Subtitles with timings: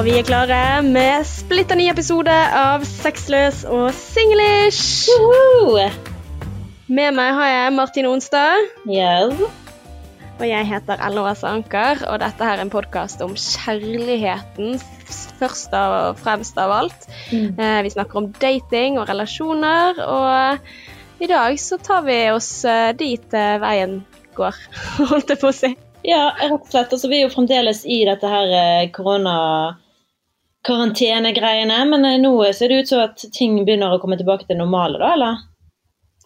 [0.00, 5.10] og vi er klare med splitter ny episode av Sexløs og singlish.
[6.88, 8.64] Med meg har jeg Martin Onstad.
[8.88, 9.42] Yes.
[10.38, 14.80] Og jeg heter Ellen Åse Anker, og dette her er en podkast om kjærligheten
[15.42, 17.04] først og fremst av alt.
[17.28, 17.60] Mm.
[17.60, 22.94] Eh, vi snakker om dating og relasjoner, og i dag så tar vi oss eh,
[22.96, 23.98] dit eh, veien
[24.40, 24.64] går,
[25.12, 25.74] holdt jeg på å si.
[26.08, 26.96] Ja, rett og slett.
[26.96, 28.88] Altså, vi er jo fremdeles i dette her eh,
[30.66, 34.58] korona-karantenegreiene, men eh, nå ser det ut som at ting begynner å komme tilbake til
[34.60, 35.42] normale, da, eller?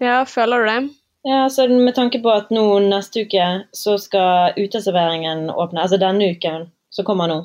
[0.02, 0.78] Ja, føler du det?
[1.24, 6.34] Ja, så Med tanke på at nå neste uke så skal uteserveringen åpne, altså denne
[6.34, 7.40] uken som kommer nå.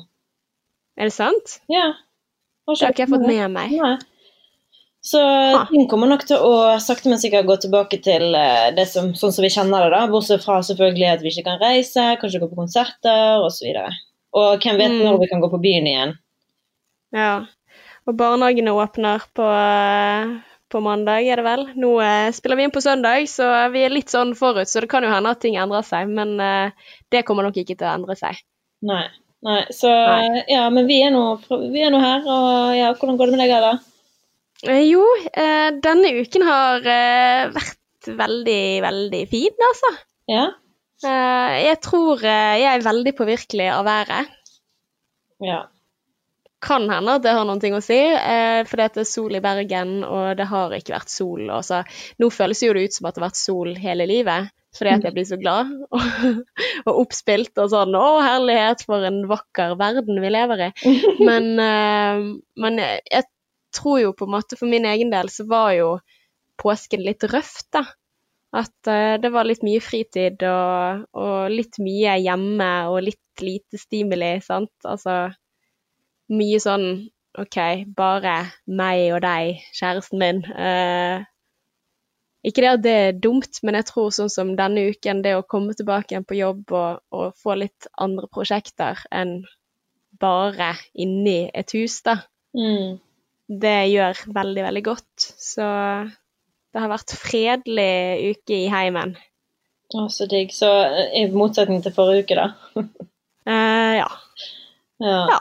[1.00, 1.60] Er det sant?
[1.72, 1.94] Ja.
[2.68, 3.72] Det har ikke jeg fått med meg.
[3.80, 3.96] Nei.
[5.00, 5.20] Så
[5.70, 9.32] ting kommer nok til å sakte, men sikkert gå tilbake til eh, det som, sånn
[9.32, 10.02] som vi kjenner det, da.
[10.12, 13.70] Bortsett fra selvfølgelig at vi ikke kan reise, kanskje gå på konserter osv.
[13.70, 15.06] Og, så og hvem vet Mm.
[15.06, 16.12] når vi kan gå på byen igjen.
[17.16, 17.32] Ja.
[18.08, 20.36] Og barnehagene åpner på, eh,
[20.70, 21.66] på mandag, er det vel.
[21.78, 24.90] Nå eh, spiller vi inn på søndag, så vi er litt sånn forut, så det
[24.92, 26.10] kan jo hende at ting endrer seg.
[26.10, 28.40] Men eh, det kommer nok ikke til å endre seg.
[28.86, 29.04] Nei.
[29.46, 29.60] Nei.
[29.72, 30.44] Så Nei.
[30.52, 31.24] ja, men vi er nå,
[31.72, 33.74] vi er nå her, og ja, hvordan går det med deg, Ella?
[34.68, 39.92] Eh, jo, eh, denne uken har eh, vært veldig, veldig fin, altså.
[40.30, 40.46] Ja?
[41.00, 44.36] Eh, jeg tror jeg er veldig påvirkelig av været.
[45.40, 45.62] Ja.
[46.60, 50.00] Kan hende at det har noe å si, eh, for det er sol i Bergen,
[50.04, 51.46] og det har ikke vært sol.
[51.48, 51.80] Og så,
[52.20, 55.06] nå føles jo det ut som at det har vært sol hele livet, fordi at
[55.08, 56.42] jeg blir så glad og,
[56.84, 57.96] og oppspilt og sånn.
[57.96, 60.70] Å, herlighet, for en vakker verden vi lever i.
[61.28, 62.26] Men, eh,
[62.60, 63.28] men jeg, jeg
[63.76, 65.90] tror jo på en måte for min egen del så var jo
[66.60, 67.86] påsken litt røft, da.
[68.52, 73.78] At eh, det var litt mye fritid og, og litt mye hjemme og litt lite
[73.80, 74.74] stimuli, sant.
[74.84, 75.30] Altså
[76.30, 76.86] mye sånn
[77.38, 77.56] OK,
[77.96, 80.40] bare meg og deg, kjæresten min.
[80.50, 81.22] Eh,
[82.46, 85.44] ikke det at det er dumt, men jeg tror sånn som denne uken, det å
[85.46, 89.42] komme tilbake igjen på jobb og, og få litt andre prosjekter enn
[90.20, 92.18] bare inni et hus, da,
[92.56, 92.96] Mm.
[93.46, 95.26] det gjør veldig, veldig godt.
[95.38, 95.62] Så
[96.74, 99.14] det har vært fredelig uke i heimen.
[99.94, 100.50] Å, så digg.
[100.54, 102.84] Så eh, i motsetning til forrige uke, da.
[103.46, 104.08] Eh, ja.
[105.00, 105.20] Ja.
[105.30, 105.38] ja.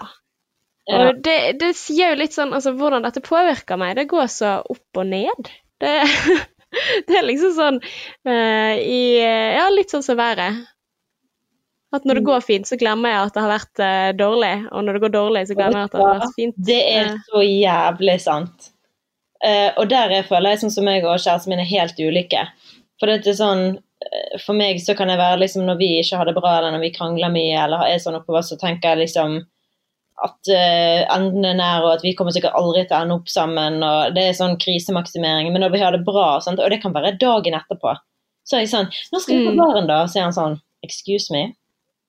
[0.89, 0.99] Ja.
[1.09, 3.95] Og det, det sier jo litt sånn altså hvordan dette påvirker meg.
[3.99, 5.51] Det går så opp og ned.
[5.79, 5.91] Det,
[7.07, 10.63] det er liksom sånn uh, i Ja, litt sånn som været.
[11.93, 12.27] At når det Mm.
[12.29, 14.55] går fint, så glemmer jeg at det har vært uh, dårlig.
[14.71, 16.57] Og når det går dårlig, så glemmer jeg at det har vært fint.
[16.67, 18.67] Det er Eh, så jævlig sant.
[19.45, 22.43] Uh, og der jeg føler jeg sånn som meg og kjæresten min er helt ulike.
[22.99, 23.79] For det er sånn
[24.45, 26.83] For meg så kan jeg være liksom når vi ikke har det bra, eller når
[26.85, 29.33] vi krangler mye, eller er sånn oppover, så tenker jeg liksom
[30.25, 33.29] at uh, enden er nær, og at vi kommer sikkert aldri til å ende opp
[33.31, 33.81] sammen.
[33.83, 35.51] og Det er sånn krisemaksimering.
[35.53, 36.59] Men når vi har det bra, sant?
[36.59, 37.95] og det kan være dagen etterpå,
[38.45, 39.57] så er jeg sånn 'Nå skal vi på Mm.
[39.61, 41.53] baren, da.' Så er han sånn 'Excuse me'.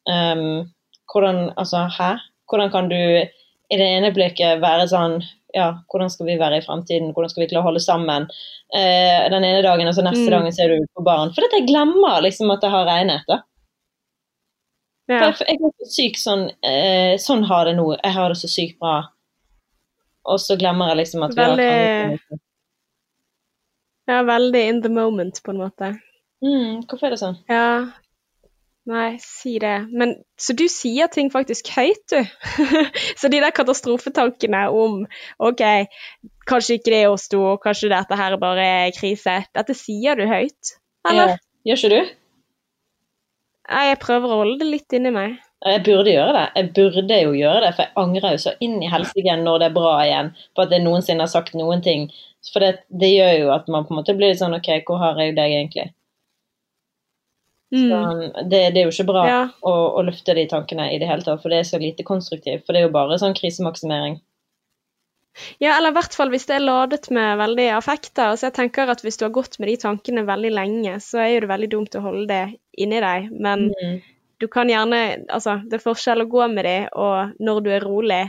[0.09, 0.71] Um,
[1.13, 2.19] hvordan Altså, hæ?
[2.51, 5.23] Hvordan kan du i det ene blikket være sånn
[5.55, 7.13] Ja, hvordan skal vi være i fremtiden?
[7.13, 8.29] Hvordan skal vi klare å holde sammen?
[8.73, 10.31] Eh, den ene dagen, og så neste Mm.
[10.31, 11.33] dagen ser du på baren.
[11.35, 13.23] For jeg glemmer liksom at det har regnet.
[13.29, 13.41] da.
[15.11, 15.31] For ja.
[15.51, 17.87] Jeg, jeg er så syk sånn eh, Sånn har det nå.
[17.99, 18.99] Jeg har det så sykt bra.
[20.31, 22.43] Og så glemmer jeg liksom at vi har Veldig- kranglet.
[24.11, 25.89] ja, veldig in the moment, på en måte.
[26.45, 27.37] Mm, hvorfor er det sånn?
[27.51, 27.67] Ja.
[28.91, 29.75] Nei, si det.
[29.93, 32.25] Men så du sier ting faktisk høyt, du.
[33.21, 35.03] så de der katastrofetankene om
[35.39, 35.63] OK,
[36.49, 40.25] kanskje ikke det er oss to, kanskje dette her bare er krise, dette sier du
[40.31, 40.75] høyt?
[41.09, 41.37] Eller?
[41.37, 41.39] Ja.
[41.71, 42.17] Gjør ikke du?
[43.71, 45.39] Nei, jeg prøver å holde det litt inni meg.
[45.61, 46.45] Jeg burde gjøre det.
[46.57, 49.67] Jeg burde jo gjøre det, for jeg angrer jo så inn i helsike når det
[49.69, 52.07] er bra igjen på at jeg noensinne har sagt noen ting.
[52.49, 55.03] For det, det gjør jo at man på en måte blir litt sånn OK, hvor
[55.03, 55.91] har jeg deg egentlig?
[57.71, 57.85] Mm.
[57.87, 57.99] Så,
[58.51, 59.43] det, det er jo ikke bra Ja.
[59.63, 62.65] å, å lufte de tankene i det hele tatt, for det er så lite konstruktivt.
[62.65, 64.19] For det er jo bare sånn krisemaksimering.
[65.63, 68.35] Ja, eller i hvert fall hvis det er ladet med veldig affekter.
[68.37, 71.29] Så jeg tenker at hvis du har gått med de tankene veldig lenge, så er
[71.35, 72.43] jo det veldig dumt å holde det
[72.81, 73.31] inni deg.
[73.33, 74.01] Men Mm.
[74.41, 75.01] du kan gjerne
[75.31, 78.23] Altså, det er forskjell å gå med de, og når du er rolig,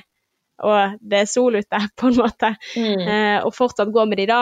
[0.64, 3.08] og det er sol ute, på en måte, Mm.
[3.08, 4.42] eh, og fortsatt gå med de da.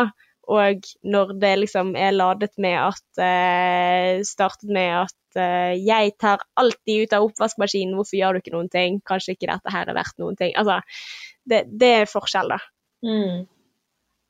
[0.49, 6.39] Og når det liksom er ladet med at eh, Startet med at eh, 'jeg tar
[6.57, 9.93] alltid ut av oppvaskmaskinen, hvorfor gjør du ikke noen ting?' Kanskje ikke dette her er
[9.93, 10.53] verdt noen ting.
[10.55, 10.81] Altså,
[11.47, 12.57] det, det er forskjell, da,
[13.03, 13.47] Mm.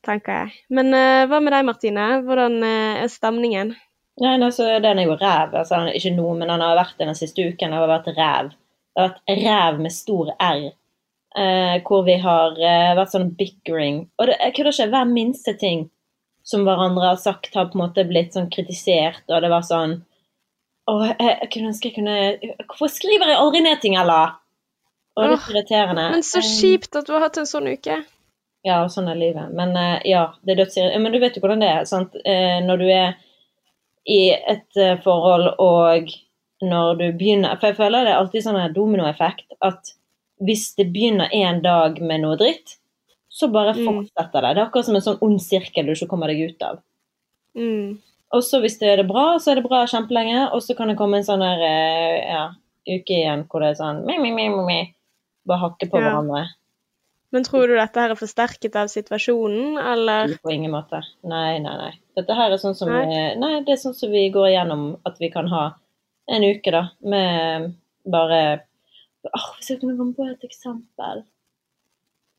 [0.05, 0.51] tenker jeg.
[0.69, 2.07] Men eh, hva med deg, Martine?
[2.23, 3.75] Hvordan eh, er stemningen?
[4.21, 5.53] Nei, altså, den er jo ræv.
[5.55, 7.71] Altså, ikke noe, men han har vært det den siste uken.
[7.71, 8.49] Det har vært ræv.
[8.95, 10.71] Det har vært ræv med stor R.
[11.37, 14.09] eh, hvor vi har eh, vært sånn bickering.
[14.17, 15.89] Og det, kødder ikke, hver minste ting
[16.43, 19.99] som hverandre har sagt, har på en måte blitt sånn kritisert, og det var sånn
[20.89, 22.15] Å, jeg, jeg kunne ønske jeg kunne
[22.65, 24.37] Hvorfor skriver jeg aldri ned ting, eller?
[25.19, 26.05] Og det er irriterende.
[26.15, 27.97] Men så Eh, kjipt at du har hatt en sånn uke.
[28.65, 29.51] Ja, sånn er livet.
[29.55, 31.03] Men eh, ja, det er dødsirriterende.
[31.03, 31.85] Men du vet jo hvordan det er.
[31.89, 32.15] sant?
[32.25, 33.13] Eh, når du er
[34.09, 36.09] i et eh, forhold og
[36.63, 39.93] når du begynner For jeg føler det er alltid sånn en dominoeffekt at
[40.43, 42.77] hvis det begynner en dag med noe dritt,
[43.29, 43.85] så bare Mm.
[43.85, 44.53] fortsetter det.
[44.55, 46.79] Det er akkurat som en sånn ond sirkel du ikke kommer deg ut av.
[47.55, 47.99] Mm.
[48.35, 50.91] Og så hvis det er det bra, så er det bra kjempelenge, og så kan
[50.91, 52.43] det komme en sånn her eh, ja,
[52.89, 54.79] uke igjen hvor det er sånn mi, mi, mi, mi.
[55.49, 56.09] Bare hakke på Ja.
[56.11, 56.43] hverandre.
[57.33, 60.31] Men tror du dette her er forsterket av situasjonen, eller?
[60.41, 61.01] På ingen måte.
[61.29, 61.91] Nei, nei, nei.
[62.17, 63.03] Dette her er sånn som Nei.
[63.05, 65.65] Vi, nei, det er sånn som vi går igjennom at vi kan ha
[66.29, 67.71] en uke, da, med
[68.09, 68.41] bare
[69.29, 71.25] Åh, Hvis jeg kunne komme på et eksempel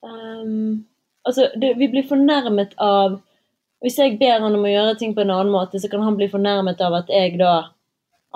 [0.02, 0.84] um,
[1.26, 3.18] Altså, det, vi blir fornærmet av
[3.80, 6.18] Hvis jeg ber han om å gjøre ting på en annen måte, så kan han
[6.18, 7.54] bli fornærmet av at jeg da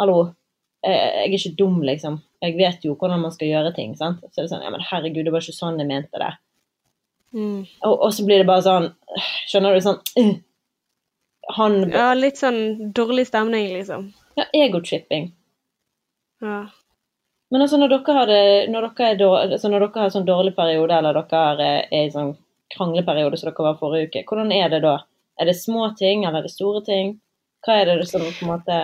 [0.00, 0.32] Hallo,
[0.82, 2.16] jeg, er ikke dum, liksom.
[2.42, 3.92] Jeg vet jo hvordan man skal gjøre ting.
[3.96, 4.24] sant?
[4.32, 6.32] Så er det sånn Ja, men herregud, det var ikke sånn jeg mente det.
[7.34, 7.60] Mm.
[7.86, 8.84] Og, og så blir det bare sånn
[9.50, 9.80] Skjønner du?
[9.82, 10.34] Sånn uh,
[11.56, 14.12] Han Ja, litt sånn dårlig stemning, liksom.
[14.38, 15.32] ja, Egotripping.
[16.44, 16.60] Ja.
[17.52, 20.28] Men altså, når dere har, det, når dere er dårlig, altså, når dere har sånn
[20.28, 22.32] dårlig periode, eller dere er, er i sånn
[22.74, 24.96] krangleperiode som dere var forrige uke, hvordan er det da?
[25.40, 27.18] Er det små ting, eller er det store ting?
[27.64, 28.78] Hva er det som på en måte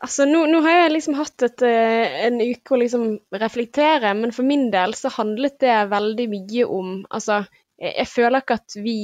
[0.00, 3.02] Altså, nå, nå har jeg liksom hatt et, eh, en uke å liksom
[3.36, 7.42] reflektere, men for min del så handlet det veldig mye om Altså,
[7.76, 9.00] jeg, jeg føler ikke at vi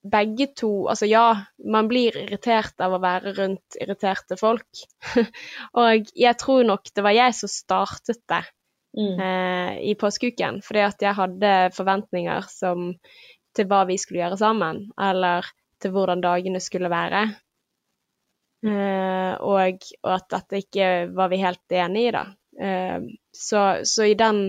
[0.00, 1.24] begge to Altså ja,
[1.64, 4.84] man blir irritert av å være rundt irriterte folk.
[5.80, 8.44] og jeg tror nok det var jeg som startet det
[8.96, 12.92] mm, eh, i påskeuken, fordi at jeg hadde forventninger som,
[13.56, 15.48] til hva vi skulle gjøre sammen, eller
[15.80, 17.22] til hvordan dagene skulle være.
[18.60, 22.24] Eh, og, og at dette ikke var vi helt enig i, da.
[22.60, 22.98] Eh,
[23.32, 24.42] så, så i den,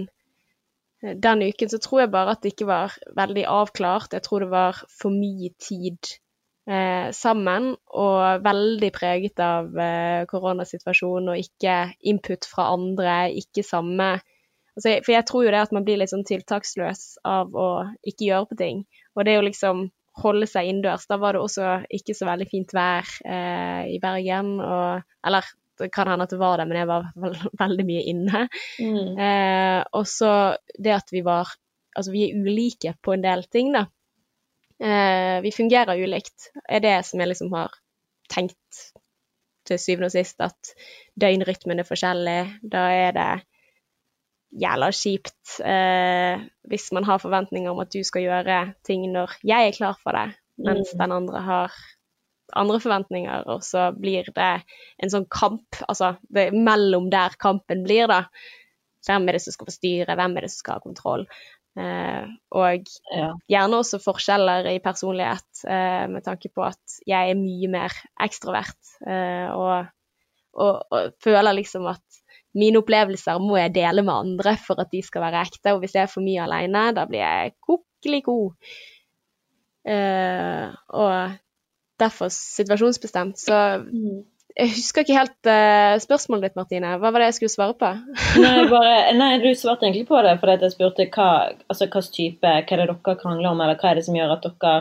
[1.02, 4.18] den uken så tror jeg bare at det ikke var veldig avklart.
[4.18, 6.12] Jeg tror det var for mye tid
[6.68, 11.78] eh, sammen, og veldig preget av eh, koronasituasjonen, og ikke
[12.12, 14.18] input fra andre, ikke samme
[14.78, 17.70] altså, For jeg tror jo det at man blir litt sånn tiltaksløs av å
[18.08, 18.86] ikke gjøre på ting.
[19.16, 19.88] Og det er jo liksom
[20.22, 21.08] holde seg innendørs.
[21.10, 24.58] Da var det også ikke så veldig fint vær eh, i Bergen.
[24.60, 25.48] Og, eller
[25.82, 28.46] det kan hende at det var det, men jeg var vel, veldig mye inne.
[28.80, 30.32] mm, Eh, og så
[30.78, 31.58] det at vi var
[31.92, 33.82] Altså, vi er ulike på en del ting, da.
[34.80, 37.74] Eh, vi fungerer ulikt, er det som jeg liksom har
[38.32, 38.78] tenkt
[39.68, 40.72] til syvende og sist, at
[41.20, 42.38] døgnrytmen er forskjellig.
[42.64, 43.28] Da er det
[44.52, 49.70] jævla kjipt eh, hvis man har forventninger om at du skal gjøre ting når jeg
[49.70, 51.00] er klar for det, mens Mm.
[51.00, 51.78] den andre har
[52.56, 54.64] andre forventninger, og så blir det
[55.00, 58.26] en sånn kamp, altså det er mellom der kampen blir, da.
[59.08, 61.24] Hvem er det som skal få styre, hvem er det som skal ha kontroll?
[61.80, 63.30] Eh, og ja.
[63.50, 68.82] gjerne også forskjeller i personlighet, eh, med tanke på at jeg er mye mer ekstrovert,
[69.08, 69.88] eh, og,
[70.54, 72.21] og, og føler liksom at
[72.58, 75.96] mine opplevelser må jeg dele med andre for at de skal være ekte, og hvis
[75.96, 78.74] jeg er for mye alene, da blir jeg kokkelig god.
[79.88, 81.38] Uh, og
[82.02, 83.40] derfor situasjonsbestemt.
[83.40, 84.24] Så Mm.
[84.58, 86.98] jeg husker ikke helt uh, spørsmålet ditt, Martine.
[87.00, 87.92] Hva var det jeg skulle svare på?
[88.44, 91.30] Nei, bare, nei, du svarte egentlig på det, fordi jeg spurte hva
[91.70, 94.36] altså, hvilken type, hva er det dere krangler om, eller hva er det som gjør
[94.36, 94.76] at dere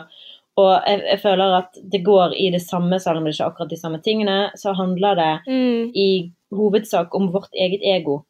[0.58, 3.50] Og jeg, jeg føler at det går i det samme, selv om det ikke er
[3.52, 8.24] akkurat de samme tingene, så handler det Mm, i hovedsak om vårt eget ego.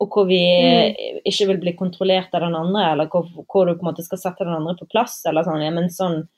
[0.00, 1.20] Og hvor vi Mm.
[1.24, 4.18] ikke vil bli kontrollert av den andre, eller hvor, hvor du på en måte skal
[4.18, 5.22] sette den andre på plass.
[5.26, 6.28] eller sånn, ja, men sånn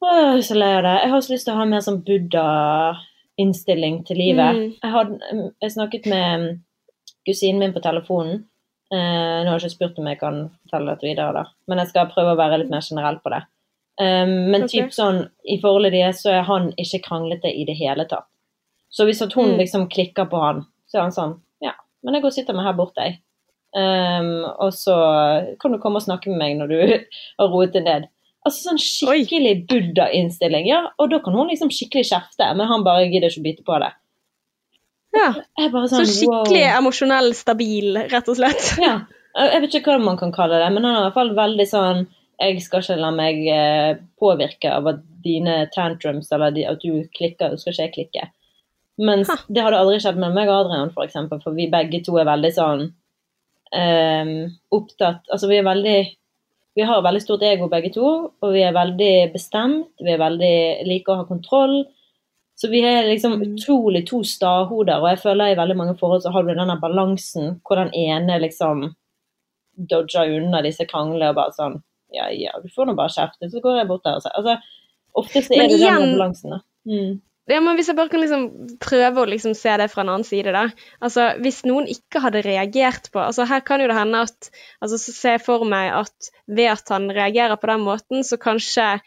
[0.00, 0.92] Åh, så lei av det.
[1.02, 4.54] Jeg har også lyst til å ha mer sånn buddha-innstilling til livet.
[4.54, 4.68] Mm.
[4.82, 6.60] Jeg, hadde, jeg snakket med
[7.26, 8.44] kusinen min på telefonen.
[8.92, 11.42] Eh, nå har jeg ikke spurt om jeg kan fortelle dette videre, da.
[11.68, 13.42] men jeg skal prøve å være litt mer generell på det.
[13.98, 14.84] Um, men okay.
[14.84, 18.28] typ sånn, i forholdet deres så er han ikke kranglete i det hele tatt.
[18.94, 19.58] Så hvis at hun Mm.
[19.58, 22.64] liksom klikker på han, så er han sånn Ja, men jeg går og sitter meg
[22.64, 23.18] her borte, jeg.
[23.74, 24.94] Um, og så
[25.60, 26.78] kan du komme og snakke med meg når du
[27.40, 28.06] har roet deg ned.
[28.46, 30.68] Altså sånn skikkelig buddha-innstilling.
[30.70, 33.66] Ja, og da kan hun liksom skikkelig kjefte, men han bare gidder ikke å bite
[33.66, 33.90] på det.
[35.18, 35.28] ja.
[35.58, 36.78] Er Så sånn, skikkelig wow.
[36.78, 38.70] emosjonell stabil, rett og slett.
[38.80, 39.00] Ja.
[39.38, 41.66] Jeg vet ikke hva man kan kalle det, men han er i hvert fall veldig
[41.68, 42.06] sånn
[42.40, 47.56] Jeg skal ikke la meg eh, påvirke av at dine tantrums eller at du klikker,
[47.58, 48.28] skal ikke jeg klikke.
[48.98, 49.36] Mens Ha.
[49.48, 52.26] det hadde aldri skjedd med meg og Adrian, for eksempel, for vi begge to er
[52.26, 52.80] veldig sånn
[53.74, 54.32] um,
[54.74, 55.98] opptatt Altså, vi er veldig
[56.78, 58.08] Vi har veldig stort ego begge to,
[58.40, 59.90] og vi er veldig bestemt.
[59.98, 61.80] Vi er veldig liker å ha kontroll.
[62.58, 63.42] Så vi er liksom Mm.
[63.56, 67.60] utrolig to stahoder, og jeg føler i veldig mange forhold så har du denne balansen
[67.66, 68.94] hvor den ene liksom
[69.76, 71.82] dodger unna disse kranglene og bare sånn
[72.14, 74.58] Ja, ja, du får nå bare kjefte, så går jeg bort der og sier Altså,
[75.14, 76.60] oftest er Men det den igjen- balansen, da.
[76.88, 77.16] Mm.
[77.48, 78.42] Ja, men Hvis jeg bare kan liksom
[78.80, 80.66] prøve å liksom se det fra en annen side, da.
[81.00, 84.50] Altså, Hvis noen ikke hadde reagert på altså Her kan jo det hende at
[84.84, 88.36] altså, så ser jeg for meg at ved at han reagerer på den måten, så
[88.40, 89.00] kanskje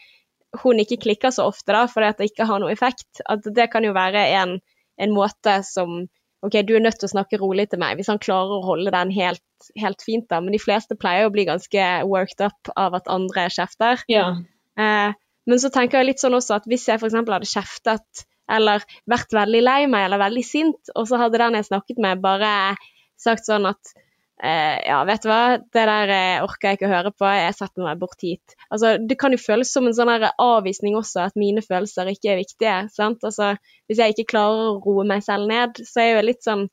[0.62, 3.22] hun ikke klikker så ofte, da, fordi at det ikke har noe effekt.
[3.30, 4.58] At det kan jo være en,
[5.00, 6.02] en måte som
[6.42, 7.96] OK, du er nødt til å snakke rolig til meg.
[7.98, 9.44] Hvis han klarer å holde den helt,
[9.78, 10.40] helt fint, da.
[10.42, 14.02] Men de fleste pleier å bli ganske worked up av at andre kjefter.
[14.10, 14.26] Ja.
[14.74, 15.14] Eh,
[15.46, 17.14] men så tenker jeg litt sånn også at hvis jeg f.eks.
[17.18, 21.68] hadde kjeftet eller vært veldig lei meg eller veldig sint, og så hadde den jeg
[21.70, 22.74] snakket med, bare
[23.20, 23.94] sagt sånn at
[24.42, 27.84] ja, vet du hva, det der eh, orker jeg ikke å høre på, jeg setter
[27.84, 28.56] meg bort hit.
[28.74, 32.40] Altså, det kan jo føles som en sånn avvisning også, at mine følelser ikke er
[32.40, 32.76] viktige.
[32.94, 33.22] sant?
[33.22, 33.52] Altså,
[33.86, 36.64] Hvis jeg ikke klarer å roe meg selv ned, så er jeg jo litt sånn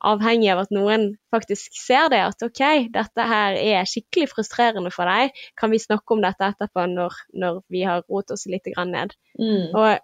[0.00, 2.62] avhengig av at noen faktisk ser det, at OK,
[2.94, 7.60] dette her er skikkelig frustrerende for deg, kan vi snakke om dette etterpå når, når
[7.72, 9.12] vi har roet oss litt grann ned?
[9.40, 9.74] Mm.
[9.74, 9.98] Og,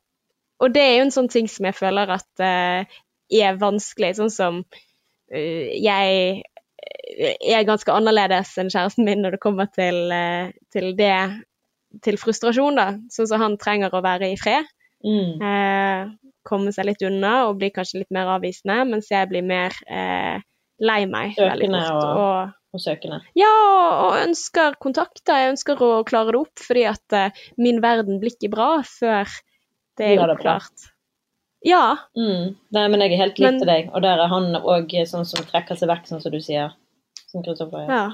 [0.65, 2.99] og det er jo en sånn ting som jeg føler at uh,
[3.33, 6.43] er vanskelig, sånn som uh, jeg
[7.07, 11.13] er ganske annerledes enn kjæresten min når det kommer til, eh, til det
[12.05, 12.89] til frustrasjon, da.
[13.15, 14.67] Sånn som han trenger å være i fred.
[15.07, 15.41] Mm.
[15.41, 16.11] Eh,
[16.47, 20.41] komme seg litt unna og bli kanskje litt mer avvisende, mens jeg blir mer eh,
[20.81, 23.21] lei meg Søkende og- Og, Og søkende.
[23.35, 23.53] ja,
[24.05, 25.39] og ønsker kontakter.
[25.41, 29.25] Jeg ønsker å klare det opp, fordi at eh, min verden blir ikke bra før
[29.97, 30.91] det er oppklart.
[31.65, 31.97] Ja.
[32.17, 32.57] Mm.
[32.73, 35.45] Nei, men jeg er helt lik til deg, og der er han òg sånn som
[35.49, 36.75] trekker seg vekk, sånn som du sier.
[37.31, 37.91] Som Kristoffer gjør.
[37.91, 38.07] ja.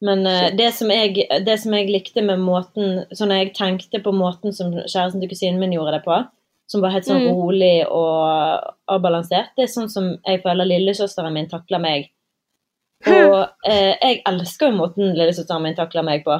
[0.00, 4.12] Men uh, det, som jeg, det som jeg likte med måten Sånn jeg tenkte på
[4.14, 6.18] måten som kjæresten til kusinen min gjorde det på,
[6.70, 7.32] som var helt sånn Mm.
[7.34, 12.06] rolig og avbalansert, det er sånn som jeg føler lillesøsteren min takler meg.
[13.08, 16.36] Og eh, jeg elsker jo måten lillesøsteren min takler meg på.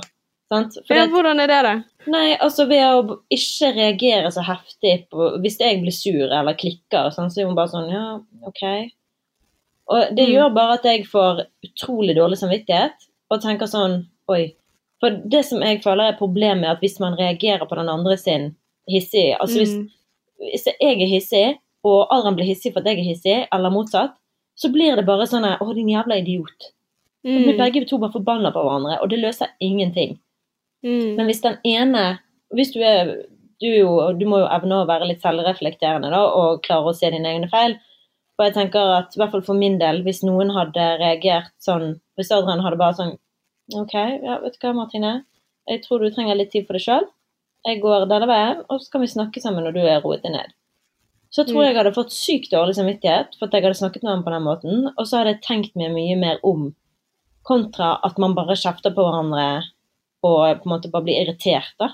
[0.53, 0.79] Sant?
[0.87, 1.07] For ja.
[1.07, 1.75] det- Hvordan er det, da?
[2.15, 7.11] Nei, altså ved å ikke reagere så heftig på Hvis jeg blir sur eller klikker,
[7.13, 8.63] sånn, så er hun bare sånn Ja, OK.
[9.89, 10.33] Og det Mm.
[10.35, 12.93] gjør bare at jeg får utrolig dårlig samvittighet
[13.31, 14.55] og tenker sånn Oi.
[15.01, 18.17] For det som jeg føler er problemet, er at hvis man reagerer på den andre
[18.19, 18.55] sin
[18.91, 19.89] hissig Altså hvis, Mm.
[20.53, 24.13] hvis jeg er hissig, og Adrian blir hissig for at jeg er hissig, eller motsatt,
[24.57, 26.73] så blir det bare sånn Å, din jævla idiot.
[27.25, 27.59] Så blir Mm.
[27.73, 30.19] begge to bare forbanna på hverandre, og det løser ingenting.
[30.85, 31.17] Mm.
[31.17, 32.19] Men hvis den ene
[32.55, 33.25] Hvis du er
[33.61, 37.11] du, jo, du må jo evne å være litt selvreflekterende da, og klare å se
[37.11, 37.79] dine egne feil.
[38.39, 41.97] Og jeg tenker at i hvert fall for min del, hvis noen hadde reagert sånn
[42.19, 43.17] Hvis Adrian hadde bare sånn
[43.77, 45.25] OK, ja, vet du hva, Martine.
[45.69, 47.05] Jeg tror du trenger litt tid for deg sjøl.
[47.67, 50.33] Jeg går denne veien, og så kan vi snakke sammen når du er roet deg
[50.33, 50.55] ned.
[51.31, 51.65] Så tror Mm.
[51.67, 54.33] jeg jeg hadde fått sykt dårlig samvittighet for at jeg hadde snakket med ham på
[54.33, 54.87] den måten.
[54.97, 56.75] Og så hadde jeg tenkt meg mye mer om,
[57.45, 59.65] kontra at man bare kjefter på hverandre
[60.25, 61.91] og på en måte bare blir irritert, da.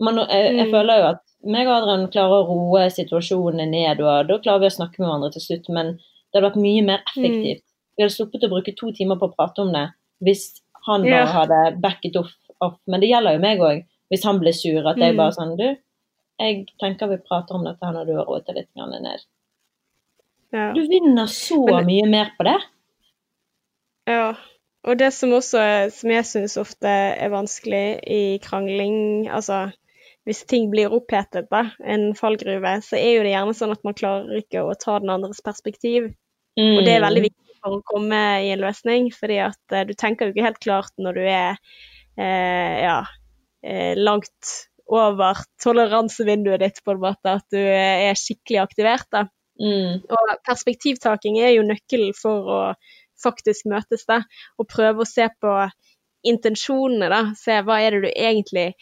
[0.00, 0.72] Man, jeg, jeg Mm.
[0.72, 4.70] føler jo at meg og Adrian klarer å roe situasjonene ned, og da klarer vi
[4.70, 7.64] å snakke med hverandre til slutt, men det hadde vært mye mer effektivt.
[7.96, 9.86] Vi hadde sluppet å bruke to timer på å prate om det
[10.22, 11.32] hvis han bare Ja.
[11.32, 12.78] hadde backet off, off.
[12.86, 15.16] Men det gjelder jo meg òg, hvis han blir sur, at jeg Mm.
[15.16, 15.76] bare sånn Du,
[16.40, 19.20] jeg tenker vi prater om dette her når du har roet deg litt ned.
[20.52, 20.72] Ja.
[20.72, 22.60] Du vinner så det, mye mer på det.
[24.08, 24.34] Ja,
[24.84, 29.72] og det som også som jeg syns ofte er vanskelig i krangling, altså
[30.28, 33.96] hvis ting blir opphetet, da, en fallgruve, så er jo det gjerne sånn at man
[33.98, 36.12] klarer ikke å ta den andres perspektiv.
[36.60, 39.94] Og det er veldig viktig for å komme i en løsning, fordi at eh, du
[39.98, 41.56] tenker jo ikke helt klart når du er
[42.20, 42.98] eh, ja,
[43.64, 44.56] eh, langt
[44.92, 49.08] over toleransevinduet ditt, på en måte, at du eh, er skikkelig aktivert.
[49.14, 49.26] da.
[49.62, 50.02] Mm.
[50.04, 52.60] Og perspektivtaking er jo nøkkelen for å
[53.22, 54.22] faktisk møtes, da.
[54.58, 55.54] Og prøve å se på
[56.28, 57.22] intensjonene, da.
[57.38, 58.72] Se hva er det du egentlig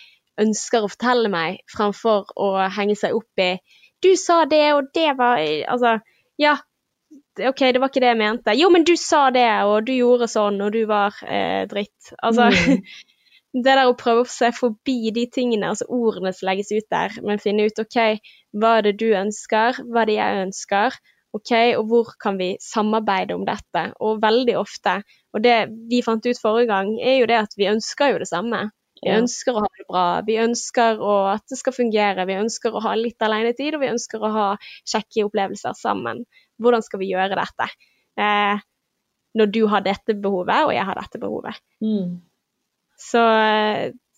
[0.40, 3.52] ønsker å fortelle meg, fremfor å henge seg opp i
[4.00, 5.98] Du sa det, og det var Altså,
[6.40, 6.56] ja.
[7.40, 8.54] OK, det var ikke det jeg mente.
[8.58, 12.12] Jo, men du sa det, og du gjorde sånn, og du var eh, dritt.
[12.22, 12.82] Altså Mm.
[13.52, 17.16] det der å prøve å se forbi de tingene, altså ordene som legges ut der,
[17.26, 17.98] men finne ut OK,
[18.54, 20.98] hva er det du ønsker, hva er det jeg ønsker,
[21.34, 23.84] OK, og hvor kan vi samarbeide om dette?
[24.02, 25.00] Og veldig ofte,
[25.34, 25.58] og det
[25.90, 28.64] vi fant ut forrige gang, er jo det at vi ønsker jo det samme.
[29.00, 30.98] Vi ønsker å ha det bra, vi ønsker
[31.32, 34.48] at det skal fungere, vi ønsker å ha litt alenetid, og vi ønsker å ha
[34.60, 36.26] kjekke opplevelser sammen.
[36.60, 37.70] Hvordan skal vi gjøre dette?
[38.20, 38.60] Eh,
[39.38, 41.60] når du har dette behovet, og jeg har dette behovet.
[41.84, 42.20] Mm.
[43.00, 43.22] Så,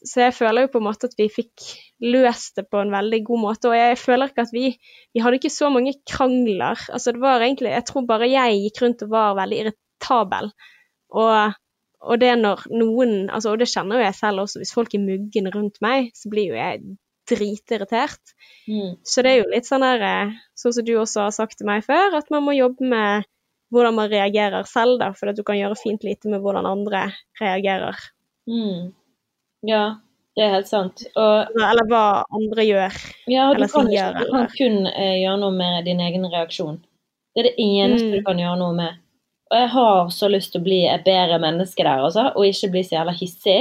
[0.02, 1.66] så jeg føler jo på en måte at vi fikk
[2.02, 3.70] løst det på en veldig god måte.
[3.70, 4.72] Og jeg føler ikke at vi
[5.12, 6.80] Vi hadde ikke så mange krangler.
[6.90, 10.50] Altså det var egentlig Jeg tror bare jeg gikk rundt og var veldig irritabel.
[11.12, 11.58] Og,
[12.02, 15.02] og det når noen altså, Og det kjenner jo jeg selv også, hvis folk er
[15.04, 16.82] muggende rundt meg, så blir jo jeg
[17.30, 18.32] dritirritert.
[18.68, 18.96] Mm.
[19.06, 21.68] Så det er jo litt sånn der eh, Sånn som du også har sagt til
[21.68, 23.28] meg før, at man må jobbe med
[23.72, 25.12] hvordan man reagerer selv, da.
[25.16, 27.06] For at du kan gjøre fint lite med hvordan andre
[27.40, 27.96] reagerer.
[28.50, 28.90] Mm.
[29.64, 29.84] Ja,
[30.36, 31.04] det er helt sant.
[31.16, 32.02] Og Eller hva
[32.34, 32.98] andre gjør.
[33.32, 36.82] ja, du kan, sier, ikke, du kan kun eh, gjøre noe med din egen reaksjon.
[37.32, 38.12] Det er det eneste Mm.
[38.18, 38.98] du kan gjøre noe med.
[39.52, 42.70] Og jeg har så lyst til å bli et bedre menneske der, altså, og ikke
[42.72, 43.58] bli så jævla hissig.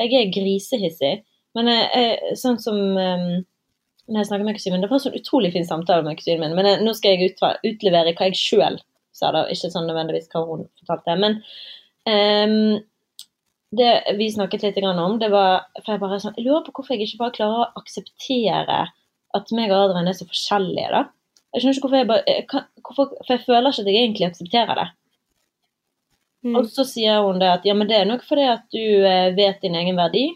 [0.00, 1.18] Jeg er grisehissig.
[1.54, 3.44] Men jeg, jeg, sånn som um,
[4.08, 6.42] når jeg snakker med kusinen min Det var en sånn utrolig fin samtale med kusinen
[6.42, 8.80] min, men jeg, nå skal jeg ut, utlevere hva jeg sjøl
[9.14, 9.44] sa, da.
[9.52, 11.16] Ikke sånn nødvendigvis hva hun fortalte.
[11.20, 11.38] Men
[12.08, 12.82] um,
[13.74, 16.94] det vi snakket litt om, det var For jeg bare sånn Jeg lurer på hvorfor
[16.94, 18.82] jeg ikke bare klarer å akseptere
[19.34, 21.06] at meg og Adrian er så forskjellige, da.
[21.54, 22.36] Jeg skjønner ikke hvorfor jeg bare
[22.84, 24.86] hvorfor, For jeg føler ikke at jeg egentlig aksepterer det.
[26.44, 26.58] Mm.
[26.60, 29.32] Og så sier hun det at ja, men det er nok fordi at du eh,
[29.36, 30.26] vet din egen verdi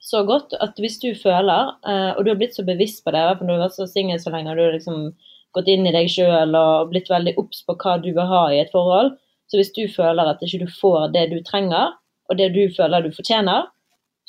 [0.00, 3.24] så godt at hvis du føler, eh, og du har blitt så bevisst på det,
[3.36, 5.10] for du har vært så singel så lenge, og du har liksom
[5.56, 8.62] gått inn i deg sjøl og blitt veldig obs på hva du vil ha i
[8.62, 9.12] et forhold,
[9.50, 11.98] så hvis du føler at ikke du får det du trenger,
[12.30, 13.68] og det du føler du fortjener,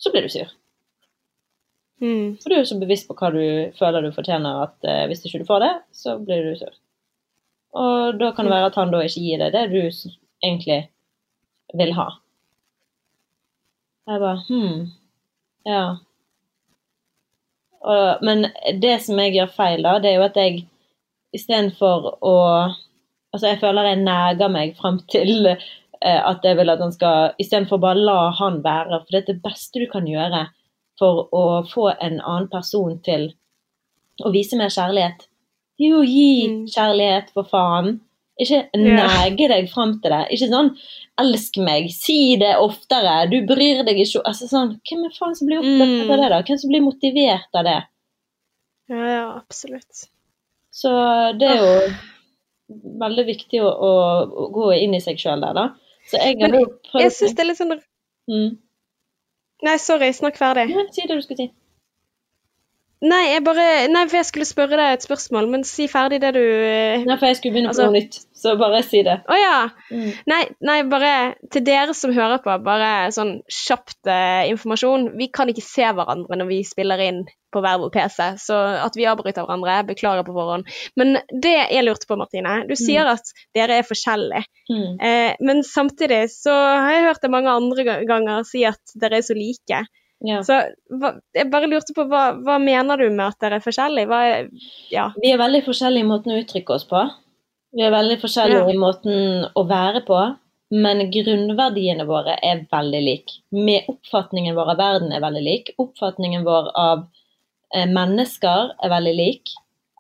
[0.02, 0.50] så blir du sur.
[2.02, 2.38] Mm.
[2.42, 3.44] For du er jo så bevisst på hva du
[3.78, 6.74] føler du fortjener, at eh, hvis ikke du får det, så blir du sur.
[7.78, 9.84] Og da kan det være at han da ikke gir deg det du
[10.44, 10.82] egentlig
[11.78, 12.08] vil ha.
[14.08, 14.88] Jeg bare Hm.
[15.66, 15.84] Ja.
[17.82, 18.46] Og, men
[18.82, 20.64] det som jeg gjør feil, da, det er jo at jeg
[21.34, 22.38] istedenfor å
[23.32, 27.32] Altså, jeg føler jeg neger meg frem til eh, at jeg vil at han skal
[27.40, 28.98] Istedenfor bare la han være.
[29.06, 30.50] For det er det beste du kan gjøre
[31.00, 33.30] for å få en annen person til
[34.20, 35.24] å vise mer kjærlighet.
[35.80, 36.66] Jo, gi Mm.
[36.68, 38.02] kjærlighet, for faen.
[38.42, 40.22] Ikke nege deg fram til det.
[40.34, 40.72] Ikke sånn
[41.22, 45.48] 'elsk meg', si det oftere, du bryr deg ikke altså sånn, Hvem er faen som
[45.48, 46.10] blir Mm.
[46.10, 46.42] av det, da?
[46.42, 47.80] Hvem som blir motivert av det?
[48.90, 50.08] Ja, ja, absolutt.
[50.72, 50.90] Så
[51.38, 51.94] det er jo
[53.00, 53.92] veldig viktig å, å,
[54.26, 55.70] å gå inn i seg sjøl der, da.
[56.10, 57.80] Så jeg har prøvd Jeg syns det er litt sånn
[58.32, 58.58] mm.
[59.64, 60.70] Nei, sorry, snakk ferdig.
[60.74, 61.52] ja, Si det du skulle si.
[63.02, 66.36] Nei, jeg bare Nei, for jeg skulle spørre deg et spørsmål, men si ferdig det
[66.36, 69.16] du Nei, for jeg skulle begynne på Altså- noe nytt, så bare si det.
[69.26, 69.56] Å ja!
[69.90, 70.12] Mm.
[70.30, 71.14] Nei, nei, bare
[71.54, 75.12] til dere som hører på, bare sånn kjapt eh, informasjon.
[75.18, 78.96] Vi kan ikke se hverandre når vi spiller inn på hver vår PC, så at
[78.96, 80.70] vi avbryter hverandre, beklager på forhånd.
[80.98, 84.46] Men det jeg lurte på, Martine, du sier at dere er forskjellige.
[84.72, 85.02] Mm.
[85.02, 89.26] Eh, men samtidig så har jeg hørt det mange andre ganger si at dere er
[89.26, 89.82] så like.
[90.24, 90.42] Ja.
[90.46, 90.54] Så
[91.02, 94.08] hva, jeg bare lurte på, hva, hva mener du med at dere er forskjellige?
[94.12, 94.50] Hva er,
[94.94, 95.08] ja.
[95.22, 97.02] Vi er veldig forskjellige i måten å uttrykke oss på.
[97.74, 98.70] Vi er veldig forskjellige Ja.
[98.76, 100.20] i måten å være på,
[100.72, 103.40] men grunnverdiene våre er veldig like.
[103.52, 105.74] Med oppfatningen vår av verden er veldig lik.
[105.82, 107.08] Oppfatningen vår av
[107.74, 109.50] eh, mennesker er veldig lik.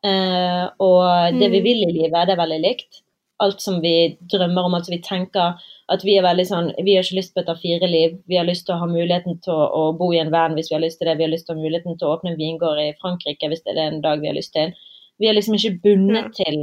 [0.03, 1.63] Eh, og det vi Mm.
[1.63, 3.01] vil i livet, det er veldig likt.
[3.41, 3.93] Alt som vi
[4.31, 5.59] drømmer om, alt som vi tenker.
[5.91, 8.19] At vi er veldig sånn Vi har ikke lyst på et A4-liv.
[8.29, 10.69] Vi har lyst til å ha muligheten til å, å bo i en van hvis
[10.71, 11.17] vi har lyst til det.
[11.19, 13.63] Vi har lyst til å ha muligheten til å åpne en vingård i Frankrike hvis
[13.65, 14.75] det er en dag vi har lyst til.
[15.19, 16.61] Vi er liksom ikke bundet til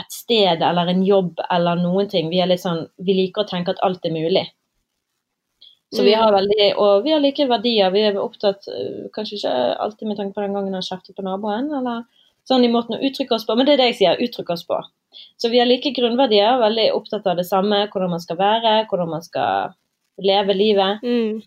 [0.00, 2.30] et sted eller en jobb eller noen ting.
[2.32, 4.46] Vi er sånn Vi liker å tenke at alt er mulig.
[5.92, 6.20] Så vi Mm.
[6.22, 7.90] har veldig Og vi har like verdier.
[7.90, 11.22] Vi er opptatt øh, Kanskje ikke alltid med tanke på den gangen han kjeftet på
[11.22, 12.04] naboen, eller
[12.48, 13.56] sånn i måten å uttrykke oss på.
[13.56, 14.16] Men det er det jeg sier.
[14.24, 14.80] Uttrykke oss på.
[15.36, 16.58] Så vi har like grunnverdier.
[16.62, 17.84] Veldig opptatt av det samme.
[17.92, 19.74] Hvordan man skal være, hvordan man skal
[20.22, 21.02] leve livet.
[21.02, 21.42] Mm.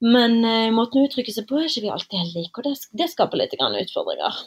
[0.00, 2.72] Men uh, måten å uttrykke seg på er ikke vi alltid helt like, og det,
[2.96, 4.38] det skaper litt grann utfordringer.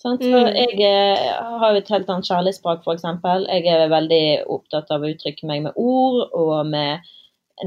[0.00, 0.22] Sant?
[0.24, 0.54] Så Mm.
[0.56, 3.02] jeg eh, har jo et helt annet kjærlighetsspråk, f.eks.
[3.50, 7.02] Jeg er veldig opptatt av å uttrykke meg med ord og med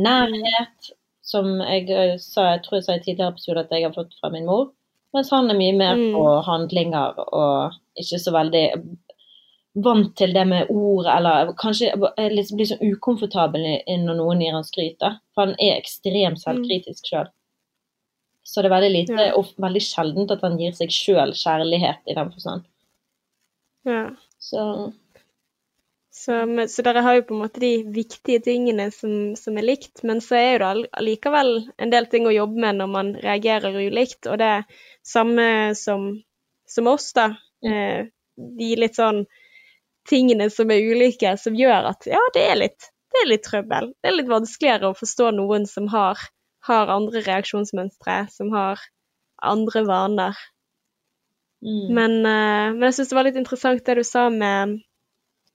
[0.02, 0.90] nærhet,
[1.22, 4.16] som jeg eh, sa, jeg tror jeg sa i tidligere episode at jeg har fått
[4.20, 4.72] fra min mor.
[5.14, 6.16] Mens han er mye mer Mm.
[6.16, 8.66] på handlinger og ikke så veldig
[9.76, 13.64] vant til det med ord, eller kanskje er blir så ukomfortabel
[14.06, 15.00] når noen gir han skryt.
[15.00, 15.16] da.
[15.34, 17.30] For han er ekstremt selvkritisk sjøl.
[18.44, 19.34] Så det er veldig lite, Ja.
[19.38, 22.66] og veldig sjeldent at han gir seg sjøl kjærlighet i den forstand.
[23.86, 24.10] Ja.
[24.40, 24.94] Så
[26.16, 29.64] Så, men- så dere har jo på en måte de viktige tingene som, som er
[29.64, 32.88] likt, men så er jo det all- allikevel en del ting å jobbe med når
[32.88, 34.64] man reagerer ulikt, og det er
[35.04, 36.24] samme som,
[36.68, 37.36] som oss, da.
[37.66, 38.06] Eh,
[38.38, 39.26] de litt sånn
[40.10, 43.92] tingene som er ulike, som gjør at ja, det er litt, det er litt trøbbel.
[44.02, 46.20] Det er litt vanskeligere å forstå noen som har,
[46.68, 48.82] har andre reaksjonsmønstre, som har
[49.44, 50.42] andre vaner.
[51.64, 51.88] Mm.
[51.96, 54.80] Men, uh, men jeg syns det var litt interessant det du sa med,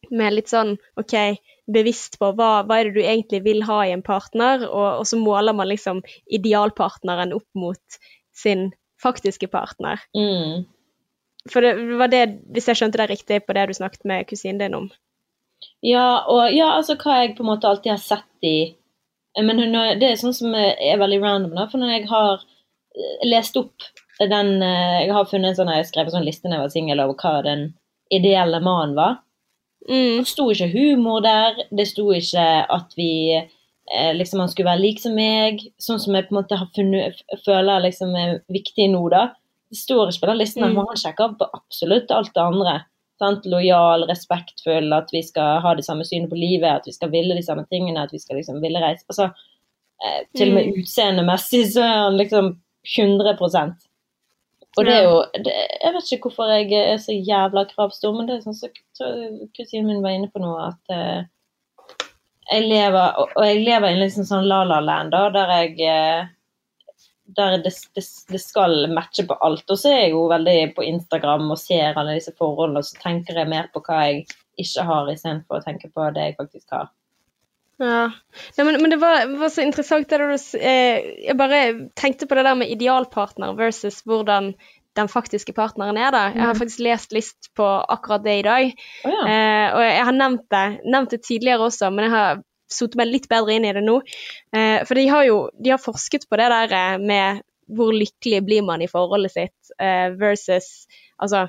[0.08, 1.14] med litt sånn OK,
[1.68, 5.08] bevisst på hva, hva er det du egentlig vil ha i en partner, og, og
[5.08, 6.00] så måler man liksom
[6.32, 8.00] idealpartneren opp mot
[8.36, 8.70] sin
[9.02, 10.00] faktiske partner.
[10.16, 10.64] Mm.
[11.52, 14.60] For det var det, hvis jeg skjønte det riktig, på det du snakket med kusinen
[14.62, 14.88] din om?
[15.84, 18.74] Ja, og ja, altså hva jeg på en måte alltid har sett i
[19.38, 21.68] Men når, det er sånn som er veldig random, da.
[21.70, 23.86] For når jeg har eh, lest opp
[24.18, 26.74] den eh, Jeg har funnet en sånn, jeg skrev en sånn liste når jeg var
[26.74, 27.68] singel over hva den
[28.10, 29.20] ideelle mannen var.
[29.86, 30.24] Mm.
[30.24, 31.60] Det sto ikke humor der.
[31.70, 35.62] Det sto ikke at vi eh, liksom han skulle være lik som meg.
[35.78, 39.28] Sånn som jeg på en måte har funnet, føler liksom er viktig nå, da.
[39.68, 40.64] Det står ikke på den listen.
[40.64, 40.78] Mm.
[40.78, 40.94] Mm.
[40.96, 42.78] Sjekker på absolutt alt det andre.
[43.18, 43.46] Sant?
[43.50, 47.34] Lojal, respektfull, at vi skal ha det samme synet på livet, at vi skal ville
[47.34, 49.04] de samme tingene, at vi skal liksom ville reise.
[49.10, 49.30] Altså,
[50.04, 52.54] eh, til og med utseendemessig så er han liksom
[52.88, 53.88] 100%
[54.78, 55.52] Og det er jo det,
[55.82, 59.10] Jeg vet ikke hvorfor jeg er så jævla kravstor, men det er sånn som så,
[59.56, 61.26] kusinen min var inne på nå, at eh,
[62.52, 66.30] jeg lever Og og jeg lever i en liksom sånn la-la-land, da, der jeg eh,
[67.36, 69.64] der det, det, det skal matche på alt.
[69.70, 72.96] Og så er jeg jo veldig på Instagram og ser alle disse forholdene, og så
[73.02, 74.24] tenker jeg mer på hva jeg
[74.58, 76.88] ikke har, istedenfor å tenke på det jeg faktisk har.
[77.78, 78.08] Ja.
[78.56, 81.60] Nei, men, men det var, var så interessant det du eh, Jeg bare
[81.94, 84.48] tenkte på det der med idealpartner versus hvordan
[84.98, 86.24] den faktiske partneren er, da.
[86.32, 86.58] Jeg har Mhm.
[86.58, 88.72] faktisk lest list på akkurat det i dag.
[89.06, 89.20] Oh, ja.
[89.30, 92.40] Eh, og jeg har nevnt det, nevnt det tidligere også, men jeg har
[92.72, 93.98] satt meg litt bedre inn i det nå.
[94.54, 98.42] Eh, for de har jo de har forsket på det der eh, med hvor lykkelig
[98.46, 100.86] blir man i forholdet sitt eh, versus
[101.18, 101.48] Altså,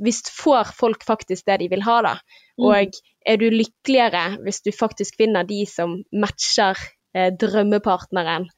[0.00, 2.12] hvis får folk faktisk det de vil ha, da?
[2.56, 2.64] Mm.
[2.64, 2.94] Og
[3.28, 6.80] er du lykkeligere hvis du faktisk finner de som matcher
[7.12, 8.48] eh, drømmepartneren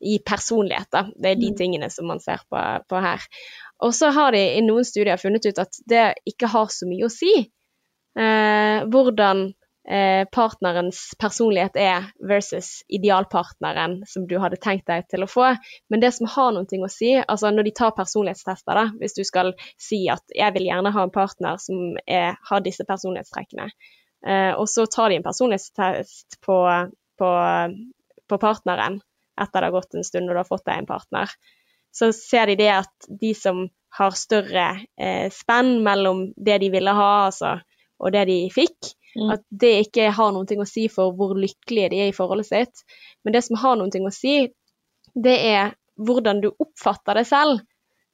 [0.00, 1.02] i personlighet, da?
[1.12, 1.56] Det er de Mm.
[1.58, 3.20] tingene som man ser på, på her.
[3.84, 7.04] Og så har de i noen studier funnet ut at det ikke har så mye
[7.04, 7.34] å si
[8.16, 9.50] eh, hvordan
[9.90, 15.50] eh, partnerens personlighet er versus idealpartneren som du hadde tenkt deg til å få.
[15.90, 19.24] Men det som har noe å si, altså når de tar personlighetstester, da, hvis du
[19.26, 23.70] skal si at jeg vil gjerne ha en partner som er, har disse personlighetstrekkene,
[24.26, 26.60] eh, og så tar de en personlighetstest på,
[27.18, 27.30] på,
[28.30, 29.00] på partneren
[29.40, 31.30] etter det har gått en stund og du har fått deg en partner,
[31.96, 33.64] så ser de det at de som
[33.98, 34.66] har større
[35.00, 37.56] eh, spenn mellom det de ville ha, altså,
[37.98, 38.92] og det de fikk.
[39.34, 42.84] At det ikke har noe å si for hvor lykkelige de er i forholdet sitt.
[43.24, 44.52] Men det som har noe å si,
[45.14, 47.60] det er hvordan du oppfatter deg selv.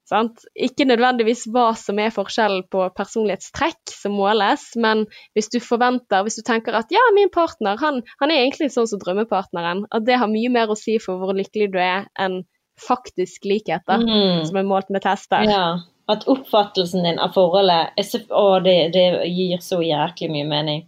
[0.07, 0.45] Sant?
[0.55, 5.03] Ikke nødvendigvis hva som er forskjellen på personlighetstrekk som måles, men
[5.35, 8.87] hvis du forventer, hvis du tenker at ja, min partner han, han er egentlig sånn
[8.87, 12.45] som drømmepartneren, at det har mye mer å si for hvor lykkelig du er enn
[12.79, 14.47] faktisk likheter Mm.
[14.47, 15.43] som er målt med tester.
[15.49, 15.67] Ja.
[16.07, 20.85] At oppfattelsen din av forholdet er så, Å, det, det gir så jæklig mye mening.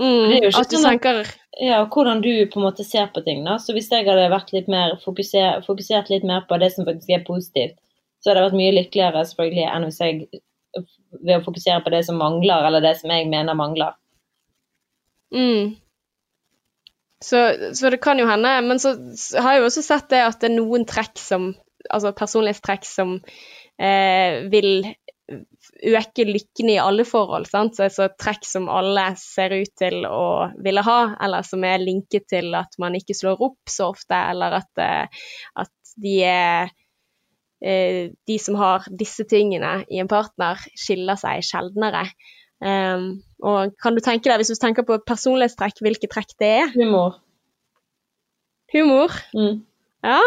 [0.00, 1.20] Mm, Det er jo ikke at du sånn tenker
[1.62, 3.44] Ja, hvordan du på en måte ser på ting.
[3.46, 3.56] da.
[3.62, 7.14] Så hvis jeg hadde vært litt mer fokusert, fokusert litt mer på det som faktisk
[7.16, 7.78] er positivt,
[8.20, 10.42] så hadde jeg vært mye lykkeligere selvfølgelig enn hvis jeg
[11.22, 13.94] ved å fokusere på det som mangler, eller det som jeg mener mangler.
[15.32, 15.76] Mm.
[17.24, 17.38] Så,
[17.72, 20.42] så det kan jo hende, men så så, har jeg jo også sett det at
[20.42, 21.54] det er noen trekk som
[21.86, 23.12] Altså personlighetstrekk som
[23.80, 24.86] eh, vil
[25.26, 27.48] øke lykken i alle forhold.
[27.50, 27.76] Sant?
[27.76, 32.28] Så så trekk som alle ser ut til å ville ha, eller som er linket
[32.30, 35.28] til at man ikke slår opp så ofte, eller at, eh,
[35.64, 36.72] at de er
[37.64, 42.04] eh, De som har disse tingene i en partner, skiller seg sjeldnere.
[42.60, 46.70] Um, og kan du tenke deg, hvis du tenker på personlighetstrekk, hvilke trekk det er?
[46.76, 47.18] Humor.
[48.72, 49.12] Humor?
[49.36, 49.58] Mm.
[50.04, 50.20] Ja.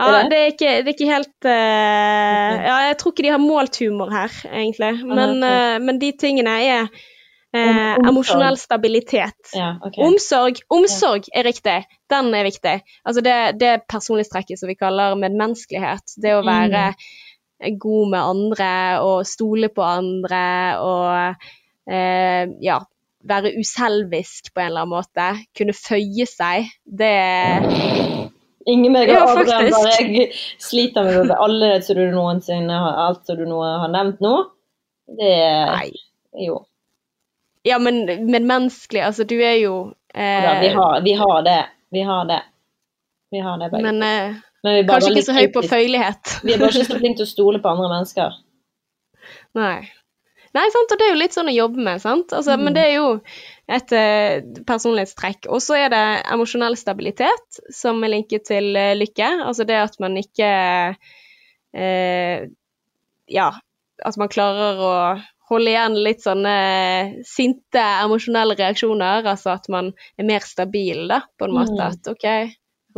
[0.00, 0.40] Ja, Er det?
[0.40, 4.12] er ikke, det er ikke helt uh, Ja, jeg tror ikke de har målt humor
[4.14, 4.92] her, egentlig.
[5.04, 6.88] Men, eh, men de tingene er
[7.54, 9.52] eh, emosjonell stabilitet.
[9.54, 9.74] Ja.
[10.00, 11.82] Omsorg, omsorg er riktig.
[12.10, 12.76] Den er viktig.
[13.04, 16.16] Altså det, det personlighetstrekket som vi kaller medmenneskelighet.
[16.22, 16.92] Det å være
[17.80, 18.70] god med andre
[19.04, 20.44] og stole på andre
[20.80, 21.44] og
[21.90, 22.80] eh, ja,
[23.28, 25.28] være uselvisk på en eller annen måte.
[25.56, 26.70] Kunne føye seg.
[26.84, 27.14] Det
[28.68, 30.26] Ingen meg og Ja, Adrian bare jeg
[30.60, 34.34] sliter med alle som du noensinne har, alt som du nå har nevnt nå.
[35.20, 35.30] Det
[35.70, 35.88] Nei.
[36.46, 36.60] Jo.
[37.66, 39.74] Ja, men menneskelig, altså du er jo
[40.14, 41.58] eh, ja, vi, har, vi har det.
[41.90, 42.42] Vi har det.
[43.30, 43.82] Vi har det begge.
[43.92, 46.36] Men eh, Men vi kanskje ikke så høy på føyelighet.
[46.44, 48.38] Vi er bare ikke så flinke til å stole på andre mennesker.
[49.56, 49.88] Nei.
[50.56, 52.32] Nei, sant, og det er jo litt sånn å jobbe med, sant.
[52.34, 52.64] Altså, Mm.
[52.66, 53.08] Men det er jo
[53.70, 55.46] et uh, personlighetstrekk.
[55.54, 59.28] Og så er det emosjonell stabilitet, som er linket til uh, lykke.
[59.46, 60.50] Altså det at man ikke
[61.78, 62.38] uh,
[63.30, 63.50] Ja,
[64.02, 64.94] at man klarer å
[65.50, 66.56] holde igjen litt sånne
[67.26, 69.26] sinte emosjonelle reaksjoner.
[69.30, 71.78] Altså at man er mer stabil, da, på en måte.
[71.78, 71.86] Mm.
[71.86, 72.26] At OK,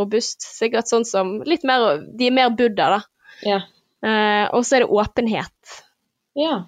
[0.01, 0.41] robust.
[0.45, 3.01] Sikkert sånn som Litt mer De er mer Buddha, da.
[3.45, 3.61] Ja.
[4.03, 5.83] Eh, og så er det åpenhet.
[6.39, 6.63] ja.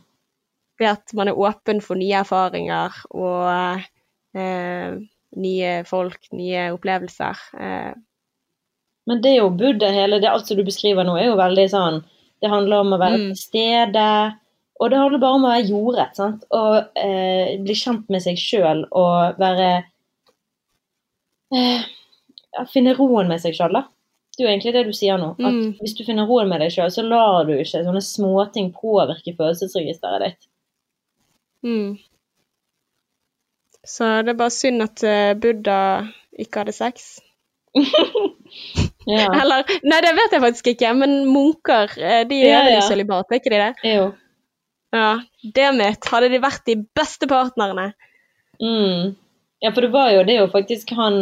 [0.78, 3.82] Det at man er åpen for nye erfaringer og
[4.34, 4.96] eh,
[5.36, 7.38] nye folk, nye opplevelser.
[7.60, 7.92] Eh,
[9.06, 11.66] Men det å bo der hele det, Alt som du beskriver nå, er jo veldig
[11.70, 12.00] sånn
[12.42, 13.26] Det handler om å være Mm.
[13.28, 14.06] til stede.
[14.80, 16.16] Og det handler bare om å være jordrett.
[16.16, 16.44] sant?
[16.50, 19.84] Og eh, bli kjent med seg sjøl og være
[21.54, 21.84] eh,
[22.72, 23.84] Finne roen med seg sjøl, da.
[24.36, 25.32] Det er jo egentlig det du sier nå.
[25.38, 25.76] At Mm.
[25.78, 30.20] hvis du finner roen med deg sjøl, så lar du ikke sånne småting påvirke følelsesregisteret
[30.24, 30.46] ditt.
[31.64, 31.94] Mm.
[33.84, 35.78] Så det er bare synd at eh, Buddha
[36.40, 37.18] ikke hadde sex.
[39.04, 39.26] Ja.
[39.36, 42.84] Eller Nei, det vet jeg faktisk ikke, men munker, eh, de Ja, gjør det ja.
[42.86, 43.90] sølibat, er ikke de det?
[43.90, 44.04] Jo.
[44.96, 45.08] Ja.
[45.58, 47.90] Dammit, hadde de vært de beste partnerne.
[48.62, 49.10] Mm.
[49.60, 51.18] Ja, for det var jo det er jo faktisk han,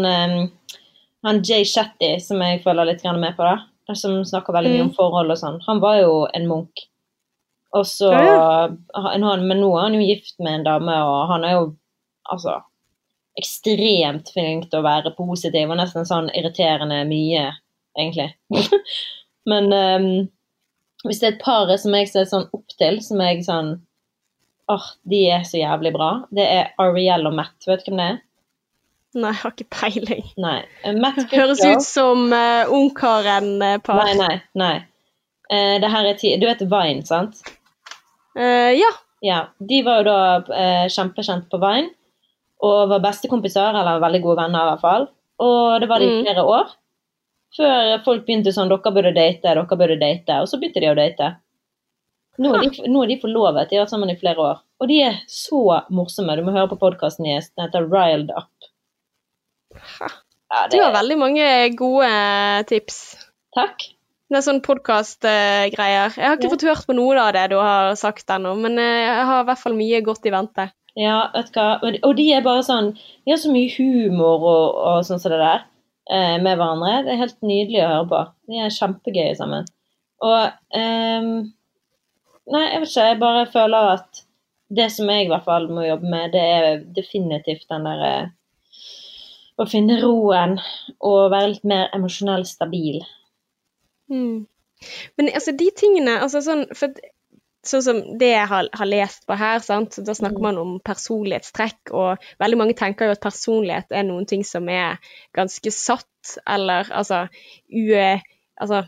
[1.26, 3.94] han Jay Shetty som jeg følger litt med på, da.
[3.98, 4.90] Som snakker veldig mye Mm.
[4.92, 5.58] om forhold og sånn.
[5.66, 6.84] Han var jo en munk.
[7.72, 8.68] Og så Ja, ja.
[9.06, 11.76] han- Men nå er han jo gift med en dame, og han er jo
[12.30, 12.60] altså
[13.40, 17.46] ekstremt flink til å være positiv, og nesten sånn irriterende mye,
[17.96, 18.34] egentlig.
[19.50, 20.28] men um,
[21.06, 23.72] hvis det er et par som jeg ser sånn opp til, som jeg sånn
[24.70, 26.22] Åh, de er så jævlig bra.
[26.32, 27.64] Det er Ariel og Matt.
[27.66, 28.20] Vet du hvem det er?
[29.18, 30.28] Nei, jeg har ikke peiling.
[30.40, 30.60] Nei.
[30.86, 33.98] Matt Matt Høres ut som uh, ungkaren-par.
[33.98, 34.36] Nei, nei.
[34.54, 34.76] nei.
[35.50, 37.42] Uh, det her er ti Du vet Vine, sant?
[38.36, 38.90] Eh, ja.
[39.22, 39.40] Ja.
[39.60, 40.18] De var jo da
[40.48, 41.90] uh, kjempekjent på Vine,
[42.62, 45.08] og var bestekompiser, eller veldig gode venner i hvert fall.
[45.42, 46.24] Og det var de i Mm.
[46.24, 46.70] flere år.
[47.56, 50.40] Før folk begynte sånn Dere burde date, dere burde date.
[50.40, 51.36] Og så begynte de å date.
[52.38, 53.68] Nå er, de, nå er de forlovet.
[53.68, 54.60] De har vært sammen i flere år.
[54.80, 56.36] Og de er så morsomme.
[56.38, 57.50] Du må høre på podkasten deres.
[57.52, 58.48] Den heter Riled Up.
[60.52, 62.08] Ja, Du har veldig mange gode
[62.68, 63.16] tips.
[63.54, 63.84] takk.
[64.32, 66.14] Det er sånn podkast-greier.
[66.16, 66.52] Jeg har ikke Ja.
[66.54, 69.46] fått hørt på noe av det du har sagt ennå, men eh, jeg har i
[69.50, 70.64] hvert fall mye godt i vente.
[70.96, 71.66] Ja, vet du hva.
[72.02, 75.38] Og- de er bare sånn De har så mye humor og, og sånn som det
[75.40, 75.62] der
[76.10, 77.04] eh, med hverandre.
[77.04, 78.22] Det er helt nydelig å høre på.
[78.48, 79.64] De er kjempegøye sammen.
[80.22, 81.52] Og um,
[82.52, 83.08] Nei, jeg vet ikke.
[83.08, 84.24] Jeg bare føler at
[84.70, 88.32] det som jeg i hvert fall må jobbe med, det er definitivt den derre
[89.60, 90.58] Å finne roen
[91.00, 93.02] og være litt mer emosjonell stabil.
[94.12, 94.44] Mm.
[95.18, 96.94] Men altså, de tingene altså, sånn, for,
[97.66, 99.98] sånn som det jeg har, har lest på her, sant?
[100.04, 100.48] da snakker Mm.
[100.48, 104.98] man om personlighetstrekk, og veldig mange tenker jo at personlighet er noen ting som er
[105.36, 107.26] ganske satt, eller altså,
[107.70, 108.08] ue,
[108.60, 108.84] altså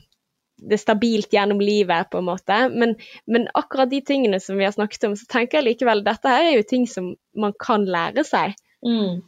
[0.64, 2.58] det er stabilt gjennom livet, på en måte.
[2.70, 2.94] Men,
[3.26, 6.50] men akkurat de tingene som vi har snakket om, så tenker jeg likevel dette her
[6.50, 8.54] er jo ting som man kan lære seg.
[8.86, 9.22] Mm.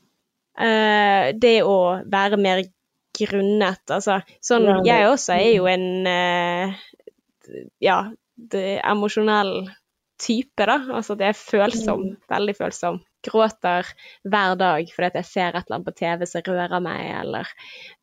[0.56, 1.76] Uh, det å
[2.08, 2.62] være mer
[3.16, 3.82] grunnet.
[3.90, 6.76] Altså, sånn, jeg også er jo en eh,
[7.82, 7.98] ja,
[8.36, 9.66] det, emosjonell
[10.20, 10.78] type, da.
[10.96, 13.02] Altså det er følsom, veldig følsom.
[13.26, 13.88] Gråter
[14.28, 17.50] hver dag fordi at jeg ser et eller annet på TV som rører meg, eller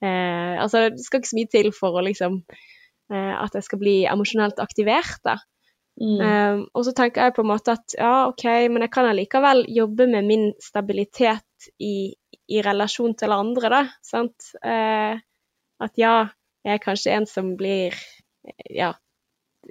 [0.03, 3.81] eh, Altså, det skal ikke så mye til for å liksom eh, At jeg skal
[3.81, 5.39] bli emosjonelt aktivert, da.
[6.01, 6.17] Mm.
[6.17, 9.67] Um, og så tenker jeg på en måte at ja, OK, men jeg kan allikevel
[9.69, 12.15] jobbe med min stabilitet i,
[12.51, 13.81] i relasjon til andre, da.
[14.05, 14.51] Sant?
[14.63, 15.15] Eh,
[15.83, 16.15] at ja,
[16.63, 17.95] jeg er kanskje en som blir
[18.67, 18.91] Ja,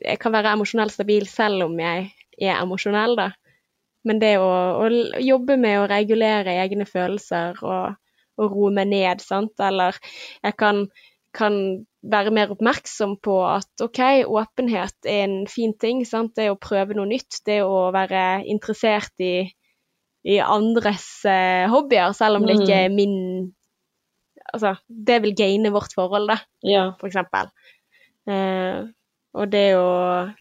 [0.00, 2.08] jeg kan være emosjonelt stabil selv om jeg
[2.40, 3.30] er emosjonell, da.
[4.08, 4.50] Men det å,
[4.82, 4.88] å
[5.22, 7.98] jobbe med å regulere egne følelser og,
[8.40, 9.98] og roe meg ned, sant, eller
[10.42, 10.86] jeg kan,
[11.36, 11.58] kan
[12.02, 16.02] være mer oppmerksom på at OK, åpenhet er en fin ting.
[16.08, 16.34] Sant?
[16.38, 19.46] Det å prøve noe nytt, det å være interessert i,
[20.24, 23.16] i andres eh, hobbyer, selv om det ikke er min
[24.52, 26.34] Altså, det vil gaine vårt forhold, da,
[26.66, 26.90] Ja.
[27.00, 27.46] for eksempel.
[28.28, 28.82] Eh,
[29.34, 30.32] og det å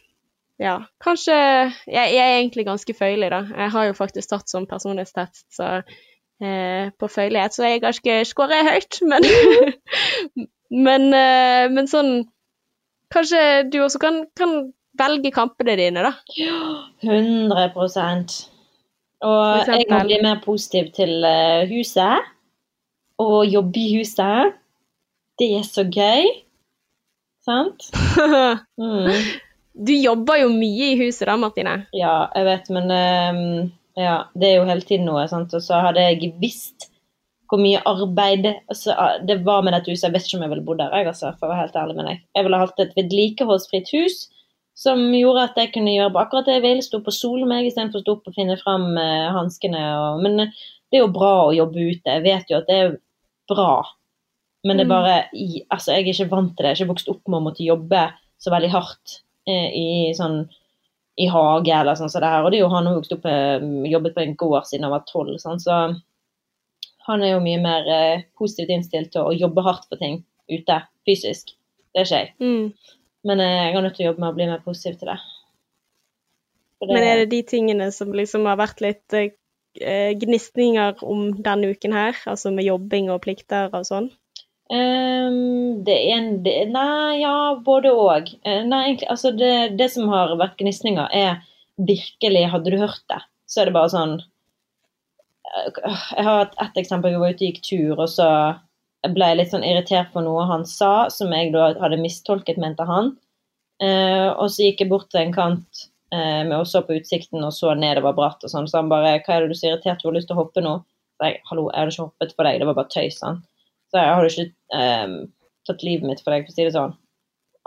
[0.60, 3.38] Ja, kanskje jeg, jeg er egentlig ganske føyelig, da.
[3.56, 5.70] Jeg har jo faktisk tatt sånn personlighetstest, så
[6.42, 9.26] eh, på føyelighet, så jeg har ikke skåret høyt, men
[10.86, 12.12] men, eh, men sånn
[13.12, 14.52] Kanskje du også kan, kan
[14.96, 16.14] velge kampene dine, da.
[17.04, 18.51] 100
[19.22, 22.30] Og jeg må bli mer positiv til eh, huset.
[23.22, 24.56] Og jobbe i huset.
[25.38, 26.28] Det er så gøy.
[27.46, 27.88] Sant?
[28.82, 29.14] Mm.
[29.72, 31.74] Du jobber jo mye i huset da, Martine.
[31.96, 35.22] Ja, jeg vet, men um, ja, det er jo hele tiden noe.
[35.30, 35.54] Sant?
[35.56, 36.90] Og så hadde jeg visst
[37.52, 38.94] hvor mye arbeid altså,
[39.28, 40.06] det var med dette huset.
[40.08, 41.96] Jeg vet ikke om jeg ville bodd der, jeg, altså, for å være helt ærlig
[41.98, 42.22] med deg.
[42.36, 44.18] Jeg ville hatt et vedlikeholdsfritt hus
[44.74, 46.84] som gjorde at jeg kunne gjøre akkurat det jeg ville.
[46.84, 49.82] Stå på sol meg istedenfor å stå opp og finne fram uh, hanskene.
[50.24, 52.16] Men eh, det er jo bra å jobbe ute.
[52.16, 52.96] Jeg vet jo at det er
[53.52, 53.82] bra.
[54.64, 54.94] Men det er Mm.
[54.94, 55.14] bare
[55.70, 56.70] Altså, jeg er ikke vant til det.
[56.70, 58.02] Jeg er ikke vokst opp med å måtte jobbe
[58.38, 60.44] så veldig hardt eh, i sånn
[61.20, 62.44] i hage eller sånn som det her.
[62.44, 64.94] Og det er jo han har vokst opp med, jobbet på en gård siden han
[64.94, 65.94] var tolv, sånn, så
[67.06, 70.78] han er jo mye mer eh, positivt innstilt til å jobbe hardt for ting ute,
[71.06, 71.52] fysisk.
[71.92, 72.32] Det er ikke jeg.
[72.40, 72.96] Mm.
[73.28, 75.20] Men eh, jeg er nødt til å jobbe med å bli mer positiv til det.
[76.82, 76.90] det.
[76.90, 81.94] Men er det de tingene som liksom har vært litt eh, gnisninger om denne uken
[81.96, 82.18] her?
[82.26, 84.10] Altså med jobbing og plikter og sånn?
[84.72, 88.30] Um, det er en det, Nei, ja, både og.
[88.40, 91.42] Eh, nei, egentlig, altså det, det som har vært gnisninger, er
[91.76, 96.80] virkelig Hadde du hørt det, så er det bare sånn eh, Jeg har et, et
[96.84, 97.12] eksempel.
[97.12, 98.28] Jeg var ute og gikk tur, og så
[99.10, 102.86] ble jeg litt sånn irritert på noe han sa, som jeg da hadde mistolket, mente
[102.86, 103.16] han.
[103.82, 105.84] Eh, og så gikk jeg bort til en kant
[106.14, 109.18] eh, med og så på utsikten og så nedover bratt og sånn, så han bare
[109.18, 110.02] 'Hva er det du så irritert?
[110.02, 110.84] Du har lyst til å hoppe nå?'
[111.18, 113.42] Så jeg 'Hallo, jeg hadde ikke hoppet for deg, det var bare tøys', han.
[113.90, 115.08] Så jeg hadde ikke eh,
[115.66, 116.94] tatt livet mitt for deg, for å si det sånn.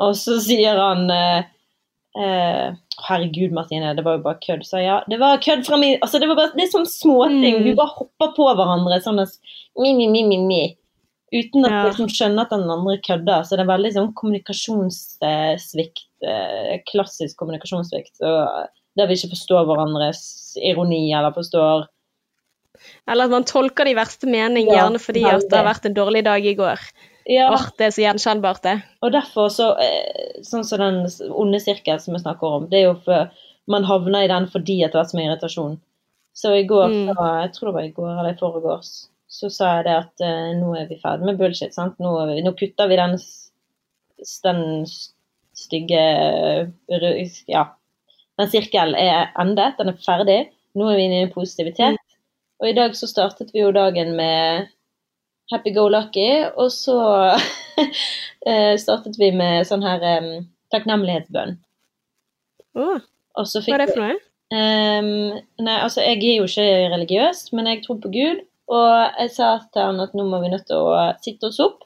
[0.05, 1.43] Og så sier han eh,
[2.19, 2.73] eh,
[3.05, 4.63] Herregud, Martine, det var jo bare kødd.
[4.63, 7.59] Så ja, det var kødd fra min Altså, det var bare det er sånne småting.
[7.59, 7.63] Mm.
[7.67, 9.35] Vi bare hopper på hverandre sånn at
[9.79, 10.61] mi, mi, mi, mi, mi.
[11.33, 11.83] Uten at Ja.
[11.89, 13.41] liksom skjønner at den andre kødder.
[13.43, 16.03] Så det er veldig sånn kommunikasjonssvikt.
[16.25, 18.15] Eh, klassisk kommunikasjonssvikt.
[18.21, 18.29] Så
[18.97, 21.87] der vi ikke forstår hverandres ironi, eller forstår
[23.07, 25.85] Eller at man tolker det i verste mening, Ja, gjerne fordi at det har vært
[25.85, 26.77] en dårlig dag i går.
[27.25, 28.83] Ja, Or, det er så gjenkjennbart, det.
[29.01, 32.83] Og derfor så eh, Sånn som den onde sirkel som vi snakker om, det er
[32.93, 33.31] jo for
[33.67, 35.79] man havner i den fordi at det har vært så mye irritasjon.
[36.35, 37.15] Så i går, Mm.
[37.15, 40.23] så, jeg tror det var i går eller i forgårs, så sa jeg det at
[40.23, 41.75] uh, nå er vi ferdig med bullshit.
[41.75, 41.97] sant?
[41.99, 43.17] Nå, vi, nå kutter vi den,
[44.47, 44.61] den
[45.55, 46.03] stygge
[47.51, 47.65] Ja.
[48.35, 50.39] Den sirkelen er endet, den er ferdig.
[50.75, 51.99] Nå er vi inne i positivitet.
[52.59, 54.67] Og i dag så startet vi jo dagen med
[55.51, 56.97] happy go lucky, og så
[58.49, 60.31] eh, startet vi med sånn her um,
[60.73, 61.57] takknemlighetsbønn.
[63.39, 64.17] Og hva er det for noe?
[64.55, 68.43] Um, nei, altså jeg er jo ikke religiøs, men jeg tror på Gud.
[68.71, 71.83] Og jeg sa til han at nå må vi nødt til å sitte oss opp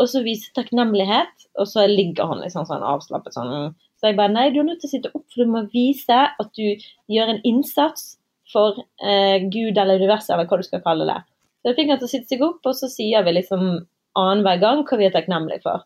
[0.00, 1.48] og så vise takknemlighet.
[1.60, 3.72] Og så ligger han liksom sånn avslappet sånn.
[4.00, 6.18] Så jeg bare nei, du er nødt til å sitte opp, for du må vise
[6.26, 8.16] at du gjør en innsats
[8.52, 11.20] for eh, Gud eller universet, eller hva du skal kalle det.
[11.62, 13.66] Så jeg fikk han til å sitte seg opp, og så sier vi liksom
[14.18, 15.84] annenhver gang hva vi er takknemlige for.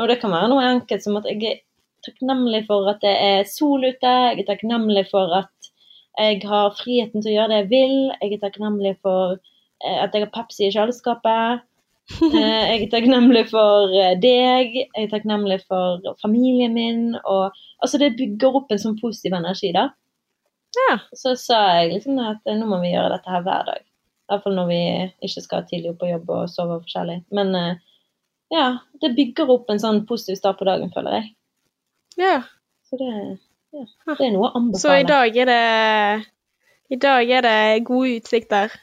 [0.00, 1.60] Og det kan være noe enkelt som at jeg er
[2.04, 4.12] takknemlig for at det er sol ute.
[4.32, 5.72] Jeg er takknemlig for at
[6.18, 7.96] jeg har friheten til å gjøre det jeg vil.
[8.18, 9.38] Jeg er takknemlig for
[9.82, 11.62] at jeg har Pepsi i kjøleskapet.
[12.12, 14.74] Eh, Jeg er takknemlig for eh, deg.
[14.74, 17.02] Jeg er takknemlig for familien min.
[17.22, 19.88] Og, altså det bygger opp en sånn positiv energi, da.
[20.76, 20.96] Ja.
[21.16, 23.82] Så sa jeg liksom at eh, nå må vi gjøre dette her hver dag.
[23.86, 24.80] I hvert fall når vi
[25.28, 27.18] ikke skal tidlig opp på jobb og sove forskjellig.
[27.38, 27.80] Men eh,
[28.52, 28.66] ja,
[29.00, 31.30] det bygger opp en sånn positiv start på dagen, føler jeg.
[32.20, 32.40] ja.
[32.92, 33.08] Så det,
[33.72, 33.84] ja,
[34.18, 34.80] det er noe å anbefale.
[34.82, 35.62] Så i dag er det
[36.92, 38.74] I dag er det gode utsikter.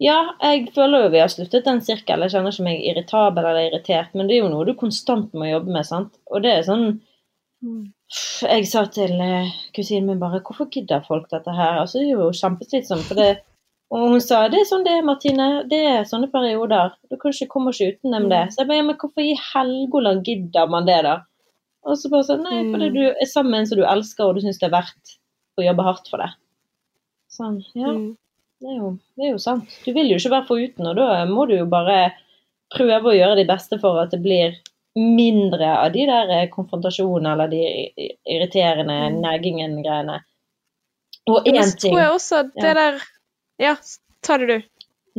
[0.00, 2.22] Ja, jeg føler jo vi har sluttet den sirkelen.
[2.28, 5.48] Jeg kjenner ikke meg irritabel eller irritert, men det er jo noe du konstant må
[5.50, 6.12] jobbe med, sant.
[6.30, 7.00] Og det er sånn
[8.46, 11.80] Jeg sa til eh, kusinen min bare Hvorfor gidder folk dette her?
[11.80, 13.02] Altså, det er jo kjempeslitsomt.
[13.08, 13.40] For det
[13.90, 15.48] Og hun sa det er sånn det er, Martine.
[15.66, 16.92] Det er sånne perioder.
[17.10, 18.44] Du kan ikke komme ikke utenom det.
[18.52, 21.16] Så jeg bare ja, men hvorfor i helgoland gidder man det, da?
[21.88, 22.94] Og så bare sånn Nei, fordi Mm.
[22.94, 25.14] du er sammen med en som du elsker, og du syns det er verdt
[25.58, 26.30] å jobbe hardt for det.
[27.32, 27.88] Sånn, ja.
[27.96, 28.16] Mm.
[28.58, 29.68] Det er, jo, det er jo sant.
[29.84, 31.98] Du vil jo ikke være foruten, og da må du jo bare
[32.74, 34.56] prøve å gjøre ditt beste for at det blir
[34.98, 37.60] mindre av de der eh, konfrontasjonene eller de
[38.26, 39.20] irriterende Mm.
[39.22, 40.16] neggingen-greiene.
[41.30, 42.74] Og én ting tror jeg også at det Ja.
[42.74, 42.98] der
[43.60, 43.76] Ja,
[44.22, 44.62] ta det du.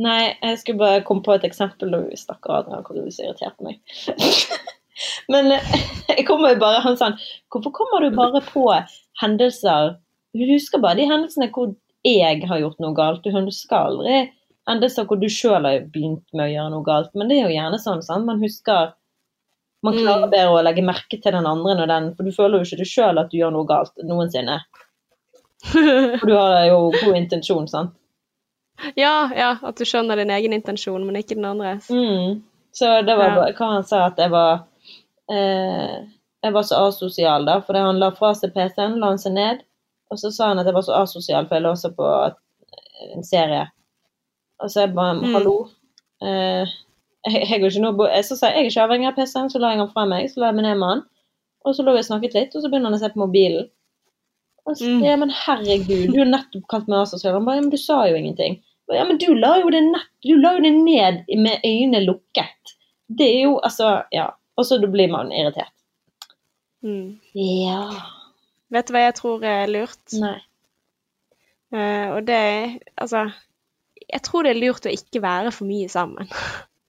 [0.00, 1.94] Nei, jeg skulle bare komme på et eksempel.
[1.94, 3.80] og Stakkar Adrian, hvor du så irritert meg.
[5.32, 5.60] Men eh,
[6.08, 7.10] jeg kommer jo bare Han sa
[7.52, 8.66] Hvorfor kommer du bare på
[9.22, 9.96] hendelser
[10.36, 11.74] Du husker bare de hendelsene hvor
[12.04, 13.22] jeg har gjort noe galt.
[13.24, 14.30] Du husker aldri
[14.70, 17.10] endelser hvor du sjøl har begynt med å gjøre noe galt.
[17.14, 18.02] Men det er jo gjerne sånn.
[18.02, 18.24] sant?
[18.26, 18.92] Man husker
[19.82, 20.30] Man klarer Mm.
[20.30, 22.84] bedre å legge merke til den andre når den For du føler jo ikke du
[22.84, 24.58] sjøl at du gjør noe galt noensinne.
[26.20, 27.94] For du har jo god intensjon, sant.
[28.96, 31.88] ja, ja, at du skjønner din egen intensjon, men ikke den andres.
[31.92, 32.42] Mm.
[32.72, 33.52] Så det var Ja.
[33.52, 34.64] hva han sa, at jeg var
[35.30, 36.04] eh,
[36.44, 39.60] jeg var så asosial, da, for han la fra seg PC-en, la han seg ned,
[40.10, 42.06] og så sa han at jeg var så asosial, for jeg lå også på
[43.14, 43.66] en serie.
[44.60, 45.34] Og så jeg bare Mm.
[45.34, 45.68] Hallo.
[46.22, 46.66] Eh,
[47.26, 49.50] jeg, jeg, er ikke noe, jeg, så sa jeg jeg er ikke avhengig av PC-en,
[49.52, 51.02] så la jeg den fra meg, så la jeg meg ned med han.
[51.64, 53.68] Og så lå vi og snakket litt, og så begynner han å se på mobilen.
[54.66, 55.02] Og så, Mm.
[55.04, 57.34] ja, men herregud, du har nettopp kalt meg asosial.
[57.34, 58.58] Han bare, ja, men du sa jo ingenting.
[58.60, 61.60] Jeg bare, Ja, men du la jo det nett, du la jo det ned med
[61.64, 62.74] øynene lukket.
[63.08, 64.30] Det er jo, altså, ja.
[64.56, 65.72] Og så blir man irritert.
[66.82, 67.18] Mm.
[67.34, 67.88] Ja.
[68.70, 70.02] Vet du hva jeg tror er lurt?
[70.20, 70.38] Nei.
[71.70, 73.28] Uh, og det er altså
[74.10, 76.30] Jeg tror det er lurt å ikke være for mye sammen.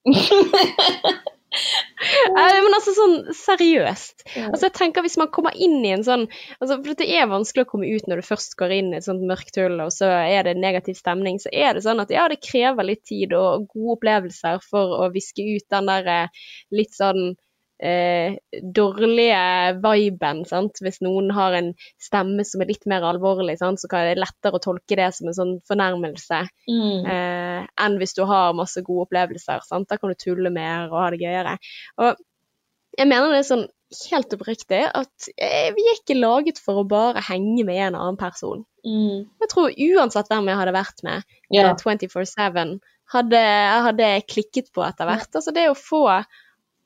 [1.51, 4.23] Eh, men altså sånn seriøst.
[4.47, 6.23] Altså jeg tenker Hvis man kommer inn i en sånn
[6.59, 9.05] altså For det er vanskelig å komme ut når du først går inn i et
[9.05, 11.41] sånt mørkt hull, og så er det negativ stemning.
[11.43, 15.11] Så er det sånn at ja, det krever litt tid og gode opplevelser for å
[15.13, 17.35] viske ut den der eh, litt sånn
[17.81, 19.41] eh, dårlige
[19.81, 20.81] viben, sant.
[20.83, 21.71] Hvis noen har en
[22.01, 23.81] stemme som er litt mer alvorlig, sant?
[23.81, 27.05] så kan det lettere å tolke det som en sånn fornærmelse Mm.
[27.09, 29.63] eh, enn hvis du har masse gode opplevelser.
[29.67, 29.89] Sant?
[29.89, 31.57] Da kan du tulle mer og ha det gøyere.
[31.97, 32.15] Og
[32.97, 33.67] jeg mener det er sånn
[34.11, 38.17] helt oppriktig at eh, vi er ikke laget for å bare henge med en annen
[38.19, 38.63] person.
[38.85, 39.27] Mm.
[39.43, 42.79] Jeg tror uansett hvem jeg hadde vært med eh, 24-7,
[43.11, 43.41] hadde,
[43.87, 45.27] hadde klikket på etter hvert.
[45.35, 46.05] Altså det å få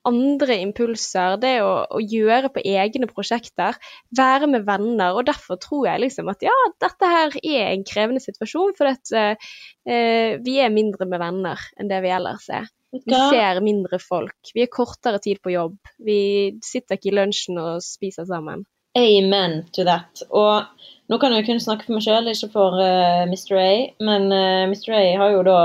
[0.07, 3.77] andre impulser, det å, å gjøre på egne prosjekter,
[4.17, 5.17] være med venner.
[5.17, 9.15] Og derfor tror jeg liksom at ja, dette her er en krevende situasjon, for at
[9.17, 12.69] eh, vi er mindre med venner enn det vi ellers er.
[12.95, 14.53] Vi ser mindre folk.
[14.55, 15.75] Vi er kortere tid på jobb.
[16.05, 16.19] Vi
[16.63, 18.63] sitter ikke i lunsjen og spiser sammen.
[18.95, 20.23] Amen to that.
[20.31, 20.63] Og
[21.11, 23.57] nå kan jeg kun snakke for meg sjøl, ikke for uh, Mr.
[23.59, 23.71] A.
[23.99, 24.93] Men uh, Mr.
[24.95, 25.57] A har jo da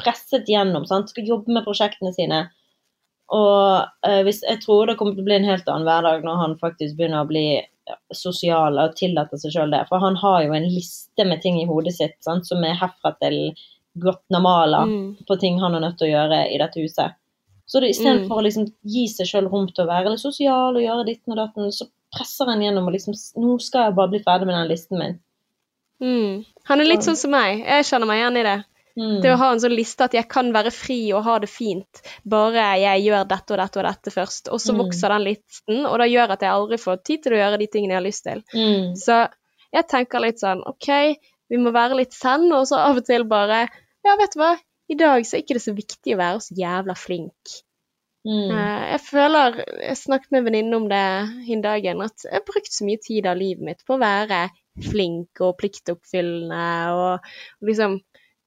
[0.00, 1.08] presset gjennom, sant?
[1.12, 2.44] skal jobbe med prosjektene sine.
[3.32, 6.36] Og eh, hvis, jeg tror det kommer til å bli en helt annen hverdag når
[6.42, 7.44] han faktisk begynner å bli
[8.16, 9.82] sosial og tillater seg sjøl det.
[9.88, 12.46] For han har jo en liste med ting i hodet sitt sant?
[12.48, 13.54] som er herfra til
[14.00, 15.16] Guatemala Mm.
[15.28, 17.12] på ting han er nødt til å gjøre i dette huset.
[17.66, 18.40] Så det istedenfor Mm.
[18.40, 21.36] å liksom gi seg sjøl rom til å være litt sosial og gjøre ditten og
[21.36, 24.68] datten, så presser han gjennom og liksom Nå skal jeg bare bli ferdig med den
[24.68, 25.18] listen min.
[26.02, 26.44] Mm.
[26.64, 27.64] Han er litt sånn som meg.
[27.64, 28.64] Jeg kjenner meg igjen i det.
[28.96, 29.20] Mm.
[29.24, 32.02] Det å ha en sånn liste at jeg kan være fri og ha det fint,
[32.24, 34.48] bare jeg gjør dette og dette og dette først.
[34.54, 34.78] Og så Mm.
[34.84, 37.66] vokser den listen, og det gjør at jeg aldri får tid til å gjøre de
[37.66, 38.42] tingene jeg har lyst til.
[38.54, 38.94] Mm.
[38.96, 39.16] Så
[39.74, 40.88] jeg tenker litt sånn OK,
[41.50, 43.68] vi må være litt send, og så av og til bare
[44.04, 44.54] Ja, vet du hva,
[44.88, 47.54] i dag så er ikke det så viktig å være så jævla flink.
[48.24, 48.50] Mm.
[48.52, 52.46] Eh, Jeg føler Jeg snakket med en venninne om det hin dagen, at jeg har
[52.46, 57.20] brukt så mye tid av livet mitt på å være flink og pliktoppfyllende og
[57.66, 57.98] liksom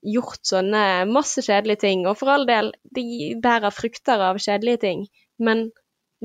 [0.06, 2.06] gjort sånne masse kjedelige ting.
[2.08, 5.06] Og for all del, de bærer frukter av kjedelige ting,
[5.39, 5.70] men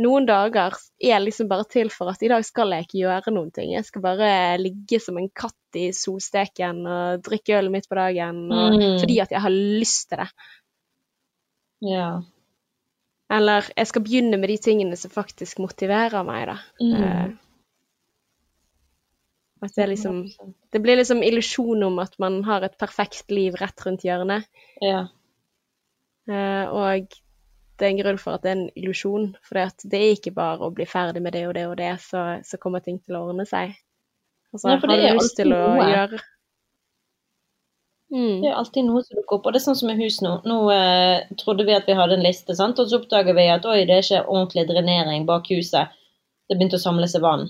[0.01, 0.73] noen dager
[1.05, 3.73] er liksom bare til for at i dag skal jeg ikke gjøre noen ting.
[3.75, 8.45] Jeg skal bare ligge som en katt i solsteken og drikke øl midt på dagen,
[8.53, 8.99] og, Mm.
[9.01, 10.29] fordi at jeg har lyst til det.
[11.83, 12.21] Ja.
[13.33, 16.57] Eller jeg skal begynne med de tingene som faktisk motiverer meg, da.
[16.81, 16.95] Mm.
[17.03, 17.31] Eh,
[19.63, 20.25] at det liksom
[20.73, 24.49] Det blir liksom illusjon om at man har et perfekt liv rett rundt hjørnet.
[24.83, 25.07] Ja.
[26.31, 27.15] Uh, og
[27.79, 29.33] det er en grunn for at det er en illusjon.
[29.47, 32.25] For det er ikke bare å bli ferdig med det og det og det, så,
[32.47, 33.75] så kommer ting til å ordne seg.
[34.53, 35.89] Altså, Nei, har du lyst til å noe.
[35.89, 36.19] gjøre
[38.13, 38.43] mm.
[38.43, 39.49] Det er alltid noe som dukker opp.
[39.49, 40.35] Og det er sånn som med hus nå.
[40.49, 42.79] Nå eh, trodde vi at vi hadde en liste, sant?
[42.79, 45.95] og så oppdager vi at oi, det er ikke ordentlig drenering bak huset.
[46.51, 47.49] Det begynte å samle seg vann.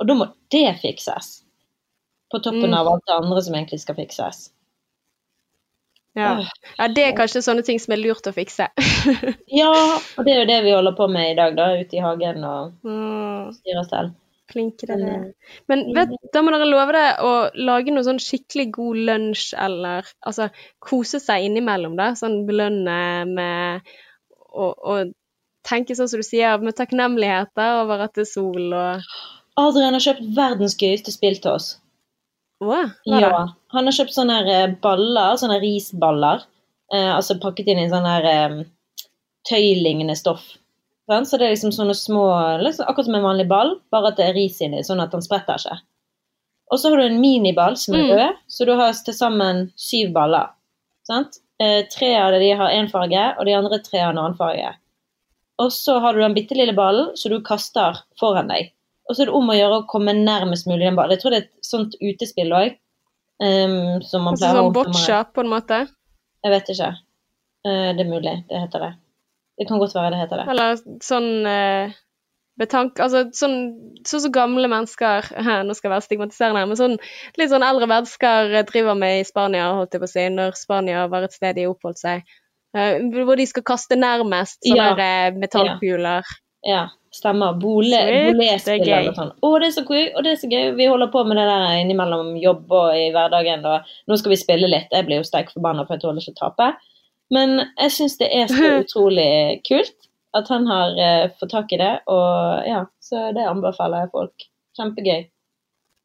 [0.00, 1.40] Og da må det fikses.
[2.32, 2.74] På toppen Mm.
[2.80, 4.50] av alt det andre som egentlig skal fikses.
[6.16, 6.46] ja.
[6.78, 8.68] Ja, det er kanskje sånne ting som er lurt å fikse.
[9.60, 9.70] Ja,
[10.16, 11.72] og det er jo det vi holder på med i dag, da.
[11.78, 13.52] Ute i hagen og mm.
[13.56, 14.14] styrer selv.
[14.50, 15.22] Flinke dere er.
[15.24, 15.58] Mm.
[15.70, 20.06] Men vet, da må dere love det å lage noe sånn skikkelig god lunsj, eller
[20.20, 20.50] altså
[20.84, 22.12] kose seg innimellom, da.
[22.18, 22.98] Sånn belønne
[23.30, 23.94] med
[24.54, 24.98] å
[25.64, 29.08] tenke sånn som du sier, med takknemligheter over at det er sol og
[29.60, 31.68] Adrian har kjøpt verdens gøyeste spill til oss.
[32.64, 32.90] Wow?
[33.06, 33.30] Ja.
[33.74, 36.42] Han har kjøpt sånne her, eh, baller, sånne risballer.
[36.92, 38.58] Eh, altså pakket inn i sånn her eh,
[39.48, 40.44] tøylignende stoff.
[41.08, 42.22] Så det er liksom sånne små
[42.62, 45.20] liksom, Akkurat som en vanlig ball, bare at det er ris inni, sånn at den
[45.24, 45.76] spretter ikke.
[46.72, 48.12] Og så har du en miniball som er Mm.
[48.16, 50.48] rød, så du har til sammen syv baller.
[51.06, 51.38] Sant?
[51.60, 54.74] Eh, tre av de har én farge, og de andre tre har en annen farge.
[55.58, 58.72] Og så har du den bitte lille ballen som du kaster foran deg.
[59.04, 61.16] Og så er det om å gjøre å komme nærmest mulig den ballen.
[61.16, 62.78] Jeg tror det er et sånt utespill òg.
[64.06, 65.80] som man Altså pleier å sånn boccia, på en måte?
[66.44, 66.92] Jeg vet ikke.
[67.64, 68.92] Uh, det er mulig det heter det.
[69.58, 70.46] Det kan godt være det heter det.
[70.52, 71.94] Eller sånn uh,
[72.60, 73.00] betank...
[73.02, 73.58] Altså sånn
[74.04, 75.28] som så, så gamle mennesker
[75.66, 76.96] Nå skal jeg være stigmatiserende, men sånn
[77.40, 81.06] litt sånn eldre mennesker driver med i Spania, holdt jeg på å si, når Spania
[81.12, 82.24] var et sted de oppholdt seg.
[82.76, 85.32] Uh, hvor de skal kaste nærmest sånne Ja.
[85.36, 86.24] metallkuler.
[86.24, 86.40] Ja.
[86.64, 86.84] Ja,
[87.14, 87.54] stemmer.
[87.60, 88.96] Bole, Sweet, bolespill det er gøy.
[89.00, 89.32] eller sånn.
[89.38, 90.64] Å, det er så gøy, og det er så gøy.
[90.78, 93.66] Vi holder på med det der innimellom jobb og i hverdagen.
[93.70, 94.90] Og nå skal vi spille litt.
[94.94, 96.72] Jeg blir jo sterk forbanna for jeg tåler ikke å tape.
[97.34, 99.30] Men jeg syns det er så utrolig
[99.68, 99.94] kult
[100.34, 104.46] at han har uh, fått tak i det, og ja, så det anbefaler jeg folk.
[104.74, 105.28] Kjempegøy.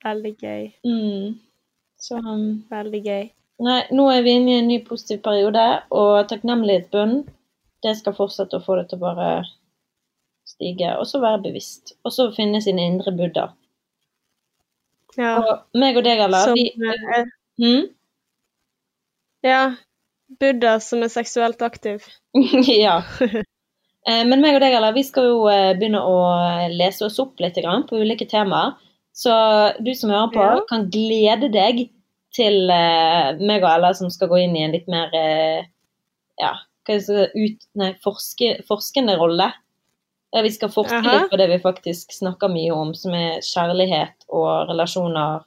[0.05, 0.67] Veldig gøy.
[0.85, 1.31] Mm.
[1.99, 3.23] Så um, Veldig gøy.
[3.65, 7.23] Nei, nå er vi inne i en ny positiv periode, og takknemlighetsbønn,
[7.83, 9.29] det skal fortsette å få det til å bare
[10.49, 11.93] stige, og så være bevisst.
[12.03, 13.49] Og så finne sin indre buddha.
[15.17, 15.35] Ja.
[15.41, 17.29] Og meg og deg, Alla, Som, vi eh,
[17.61, 17.87] hmm?
[19.45, 19.61] ja.
[20.39, 22.05] Buddha som er seksuelt aktiv.
[22.83, 23.01] Ja.
[24.07, 26.13] Eh, Men meg og deg, Alla, vi skal jo eh, begynne å
[26.71, 28.77] lese oss opp litt grann på ulike temaer.
[29.13, 29.33] Så
[29.83, 30.61] du som hører på, Ja.
[30.69, 31.81] kan glede deg
[32.33, 35.11] til meg og Ella som skal gå inn i en litt mer
[36.39, 36.53] ja,
[36.87, 39.49] hva skal jeg si, ut, nei, forske, forskende rolle.
[40.29, 41.13] Vi skal forske Aha.
[41.15, 45.45] litt på det vi faktisk snakker mye om, som er kjærlighet og relasjoner.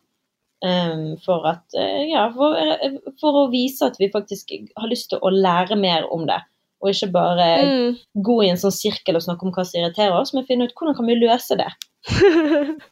[0.63, 5.09] Um, for at eh, Ja, for, eh, for å vise at vi faktisk har lyst
[5.11, 6.39] til å lære mer om det.
[6.83, 7.97] Og ikke bare Mm.
[8.27, 10.75] gå i en sånn sirkel og snakke om hva som irriterer oss, men finne ut
[10.75, 11.71] hvordan kan vi løse det.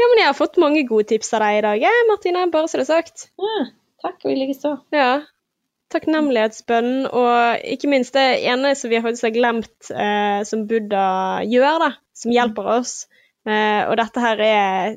[0.00, 2.44] ja, men jeg har fått mange gode tips av deg i dag, Martine.
[2.52, 3.26] Bare så det er sagt.
[3.40, 3.64] Ja,
[4.04, 4.74] takk, og i likeså.
[4.92, 5.22] Ja.
[5.92, 11.06] Takknemlighetsbønn, og ikke minst det ene som vi faktisk har glemt, eh, som Buddha
[11.48, 12.94] gjør, da, som hjelper oss.
[13.48, 14.96] Eh, og dette her er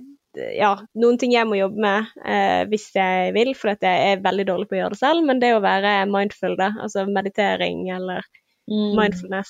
[0.56, 4.46] ja, noen ting jeg må jobbe med eh, hvis jeg vil, for jeg er veldig
[4.50, 8.26] dårlig på å gjøre det selv, men det å være mindful, da, altså meditering eller
[8.66, 8.96] Mm.
[8.98, 9.50] mindfulness,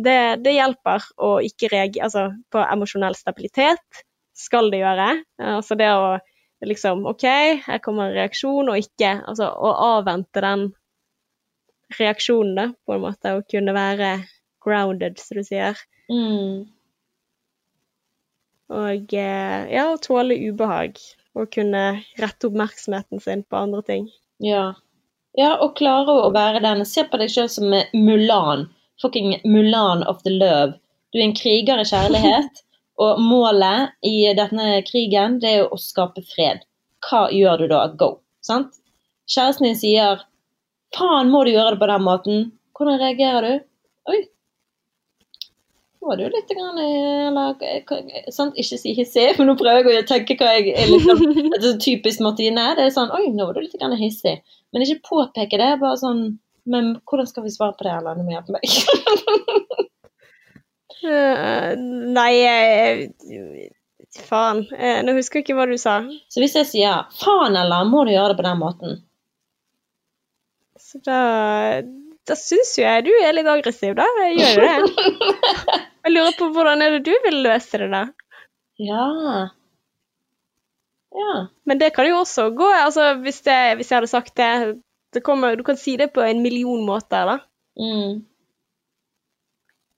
[0.00, 3.98] det, det hjelper å ikke reagere altså, på emosjonell stabilitet.
[4.32, 5.08] Skal det gjøre.
[5.36, 6.14] Eh, Altså det å
[6.66, 7.24] liksom OK,
[7.66, 10.66] her kommer en reaksjon, og ikke Altså å avvente den
[11.98, 14.10] reaksjonen, da, på en måte, og kunne være
[14.64, 15.78] grounded, som du sier.
[16.12, 16.68] Mm.
[18.70, 21.00] Og eh, ja, å tåle ubehag.
[21.38, 21.82] Og kunne
[22.18, 24.06] rette oppmerksomheten sin på andre ting.
[24.42, 24.72] Ja.
[25.38, 26.84] ja, og klare å være den.
[26.88, 28.68] Se på deg sjøl som Mulan.
[29.02, 30.74] Fucking Mulan of the love.
[31.10, 32.62] Du er en kriger i kjærlighet,
[33.00, 36.64] og målet i denne krigen, det er jo å skape fred.
[37.06, 37.84] Hva gjør du da?
[38.00, 38.10] Go.
[38.44, 38.80] Sant?
[39.30, 40.26] Kjæresten din sier
[40.96, 42.44] 'faen, må du gjøre det på den måten'?
[42.76, 43.64] Hvordan reagerer du?
[44.10, 44.20] Oi.
[46.00, 48.56] Var du litt grann, eller, sant?
[48.56, 51.80] Ikke si hissig, men nå prøver jeg å tenke hva jeg er sånn det er
[51.84, 52.70] typisk Martine.
[52.78, 54.40] Det er sånn Oi, nå var du litt grann hissig.
[54.72, 55.74] Men ikke påpeke det.
[55.82, 56.24] Bare sånn
[56.70, 58.16] Men hvordan skal vi svare på det, eller?
[58.16, 58.64] Du må hjelpe meg.
[61.02, 61.74] Eh,
[62.16, 62.34] nei,
[64.26, 64.64] faen.
[64.72, 66.00] Uh, nå husker jeg ikke hva du sa.
[66.32, 68.98] Så hvis jeg sier 'faen, eller må du gjøre det på den måten'?
[70.80, 71.20] Så da,
[72.26, 74.08] da syns jo jeg du er litt aggressiv, da.
[74.26, 75.06] Jeg gjør det.
[76.04, 78.06] Jeg lurer på hvordan er det du vil løse det, da?
[78.80, 79.06] Ja.
[81.12, 81.34] Ja.
[81.68, 84.80] Men det kan jo også gå, altså hvis, det, hvis jeg hadde sagt det,
[85.12, 87.36] det kommer, Du kan si det på en million måter, da.
[87.76, 88.24] Mm.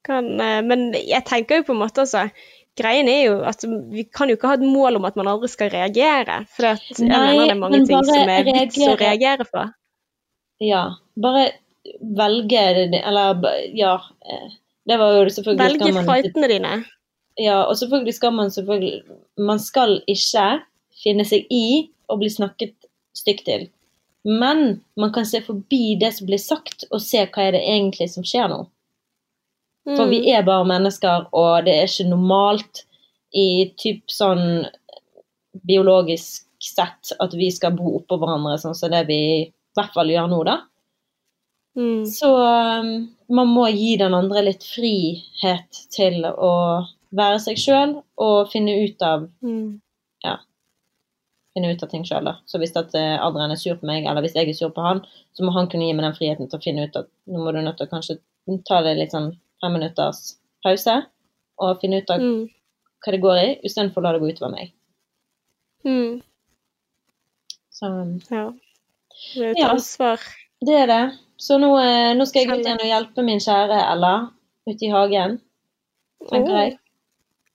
[0.07, 2.27] Kan, eh, men jeg tenker jo på en måte altså
[2.79, 5.51] Greien er jo at vi kan jo ikke ha et mål om at man aldri
[5.53, 6.39] skal reagere.
[6.57, 9.47] For jeg mener det er mange ting som er vits å reagere.
[9.51, 9.67] på.
[10.65, 10.87] ja.
[11.21, 11.51] Bare
[12.01, 12.61] velge
[13.05, 13.43] eller
[13.77, 14.01] Ja.
[14.25, 14.49] eh,
[14.87, 16.85] Det var jo selvfølgelig Velge man fightene dine.
[17.39, 19.03] Ja, og selvfølgelig skal man selvfølgelig
[19.39, 20.63] Man skal ikke
[21.03, 22.75] finne seg i å bli snakket
[23.15, 23.69] stygt til.
[24.25, 28.09] Men man kan se forbi det som blir sagt, og se hva er det egentlig
[28.11, 28.67] som skjer nå.
[29.85, 30.29] For vi Mm.
[30.39, 32.85] er bare mennesker, og det er ikke normalt
[33.35, 34.67] i typ sånn
[35.67, 40.13] biologisk sett at vi skal bo oppå hverandre, sånn som det vi i hvert fall
[40.13, 40.61] gjør nå, da.
[41.77, 42.05] Mm.
[42.07, 46.53] Så um, man må gi den andre litt frihet til å
[47.17, 49.81] være seg sjøl og finne ut av Mm.
[51.53, 52.31] finne ut av ting sjøl.
[52.49, 54.81] Så hvis at eh, Adrian er sur på meg, eller hvis jeg er sur på
[54.81, 55.03] han,
[55.37, 57.53] så må han kunne gi meg den friheten til å finne ut at nå må
[57.53, 58.17] du nødt til å kanskje
[58.65, 60.35] ta det litt sånn fem minutters
[60.67, 60.99] pause,
[61.63, 62.49] og finne ut av Mm.
[63.03, 64.73] hva det går i, istedenfor å la det gå utover meg.
[65.87, 66.21] Mm.
[67.73, 67.87] Så
[68.31, 68.53] Ja.
[69.35, 69.69] Det er et Ja.
[69.75, 70.19] ansvar.
[70.65, 71.19] det er det.
[71.39, 74.31] Så nå, eh, nå skal jeg ut igjen og hjelpe min kjære Ella
[74.69, 75.41] ute i hagen,
[76.31, 76.79] tenker jeg.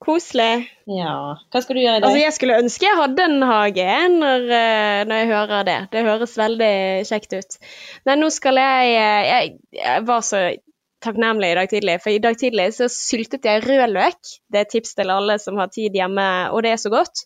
[0.00, 0.68] Koselig.
[0.86, 1.34] Ja.
[1.50, 2.04] Hva skal du gjøre i dag?
[2.10, 5.90] Altså, jeg skulle ønske jeg hadde en hage når, eh, når jeg hører det.
[5.90, 7.58] Det høres veldig kjekt ut.
[8.06, 10.56] Nei, nå skal jeg eh, Jeg, jeg var så
[11.04, 11.96] takknemlig i dag tidlig.
[12.02, 14.18] For i dag tidlig så syltet jeg rødløk.
[14.50, 17.24] Det er tips til alle som har tid hjemme, og det er så godt.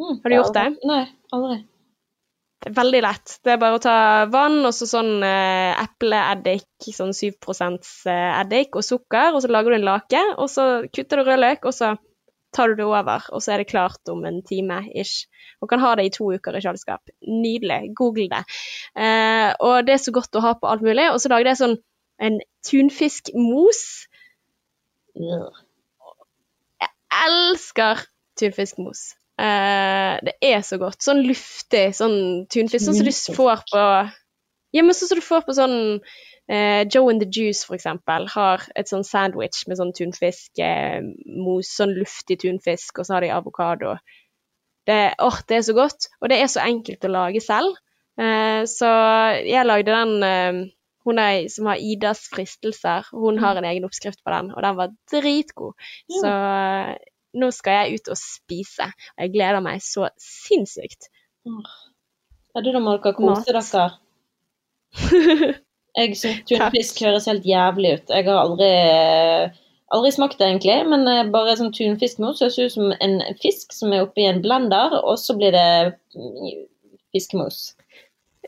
[0.00, 0.68] Mm, Har du gjort det?
[0.88, 1.02] Nei,
[1.36, 1.58] aldri.
[2.60, 3.34] Det er veldig lett.
[3.44, 3.96] Det er bare å ta
[4.28, 9.72] vann og så sånn eh, epleeddik, sånn 7 eh, eddik og sukker, og så lager
[9.72, 11.94] du en lake, og så kutter du rødløk, og så
[12.52, 15.28] tar du det over, og så er det klart om en time ish.
[15.60, 17.12] Og kan ha det i to uker i kjøleskap.
[17.28, 17.94] Nydelig.
[17.96, 18.42] Google det.
[18.96, 21.06] Eh, og det er så godt å ha på alt mulig.
[21.12, 21.76] Og så lager jeg sånn
[22.20, 23.80] en tunfiskmos.
[25.16, 26.92] Jeg
[27.24, 28.04] elsker
[28.40, 29.04] tunfiskmos.
[29.40, 31.00] Eh, det er så godt.
[31.04, 32.84] Sånn luftig sånn tunfisk.
[32.84, 33.84] Sånn som du får på
[34.70, 35.78] Ja, men sånn som du får på sånn
[36.50, 41.00] eh, Joe and the Juice, for eksempel, har et sånn sandwich med sånn tunfiskmos, eh,
[41.40, 43.96] mos, sånn luftig tunfisk, og så har de avokado.
[44.86, 47.80] Det, oh, det er så godt, og det er så enkelt å lage selv.
[48.20, 48.90] Eh, så
[49.46, 50.62] jeg lagde den eh,
[51.06, 54.76] Hun er, som har Idas fristelser, hun har en egen oppskrift på den, og den
[54.76, 55.88] var dritgod.
[56.12, 56.92] Så eh,
[57.40, 61.08] nå skal jeg ut og spise, og jeg gleder meg så sinnssykt.
[61.46, 63.14] Ja, du, da Malka.
[63.16, 63.88] kose dere.
[65.98, 68.12] Jeg syns tunfisk høres helt jævlig ut.
[68.14, 68.68] Jeg har aldri,
[69.90, 70.76] aldri smakt det, egentlig.
[70.90, 75.00] Men eh, bare sånn ser høres ut som en fisk som er oppi en blender,
[75.00, 76.66] og så blir det mm,
[77.14, 77.72] fiskemos.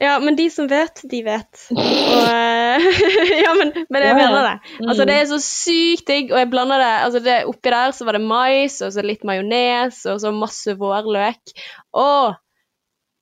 [0.00, 1.66] Ja, men de som vet, de vet.
[1.74, 2.86] Og, eh,
[3.44, 4.54] ja, men, men jeg mener det.
[4.86, 5.08] Altså, Mm.
[5.10, 8.16] det er så sykt digg, og jeg blander det altså det, Oppi der så var
[8.16, 11.52] det mais, og så litt majones, og så masse vårløk.
[11.92, 12.08] Å,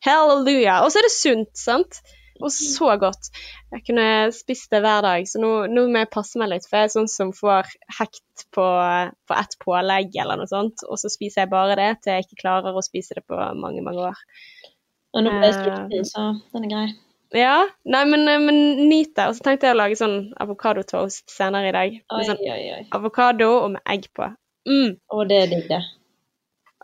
[0.06, 0.80] halleluja!
[0.84, 2.00] Og så er det sunt, sant?
[2.40, 3.28] Og så godt.
[3.74, 6.78] Jeg kunne spist det hver dag, så nå, nå må jeg passe meg litt, for
[6.80, 7.68] jeg er sånn som får
[7.98, 8.64] hekt på,
[9.28, 12.40] på ett pålegg eller noe sånt, og så spiser jeg bare det til jeg ikke
[12.46, 14.24] klarer å spise det på mange, mange år.
[15.14, 16.88] Og nå ble jeg sulten, så den er grei.
[17.34, 19.28] Ja, nei, men, eh, men nyt det.
[19.30, 21.96] Og så tenkte jeg å lage sånn avokadotoast senere i dag.
[22.16, 22.82] Oi, sånn oi, oi.
[22.96, 24.32] avokado og med egg på.
[24.68, 25.80] Mm, Og det er digg, det.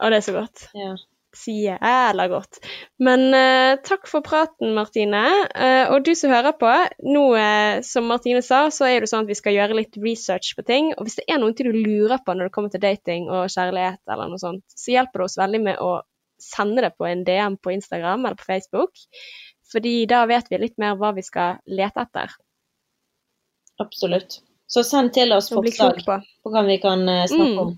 [0.01, 0.68] og det er så godt.
[0.74, 0.95] Ja.
[1.37, 2.62] Jævla godt.
[3.03, 5.20] Men uh, takk for praten, Martine.
[5.53, 6.70] Uh, og du som hører på,
[7.05, 10.55] nå uh, som Martine sa, så er det sånn at vi skal gjøre litt research
[10.57, 10.95] på ting.
[10.97, 13.51] Og hvis det er noen ting du lurer på når det kommer til dating og
[13.53, 15.99] kjærlighet eller noe sånt, så hjelper det oss veldig med å
[16.43, 18.93] sende det på en DM på Instagram eller på Facebook.
[19.72, 22.30] Fordi da vet vi litt mer hva vi skal lete etter.
[23.82, 24.41] Absolutt.
[24.66, 26.20] Så send til oss forslag på.
[26.43, 27.59] på hva vi kan eh, snakke Mm.
[27.66, 27.74] om.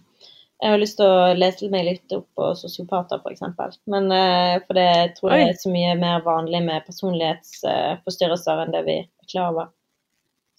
[0.60, 3.78] Jeg har lyst til å lese meg litt opp på sosiopater, f.eks.
[3.86, 8.80] Men eh, for det tror jeg er så mye mer vanlig med personlighetsforstyrrelser enn det
[8.88, 9.68] vi er klar over.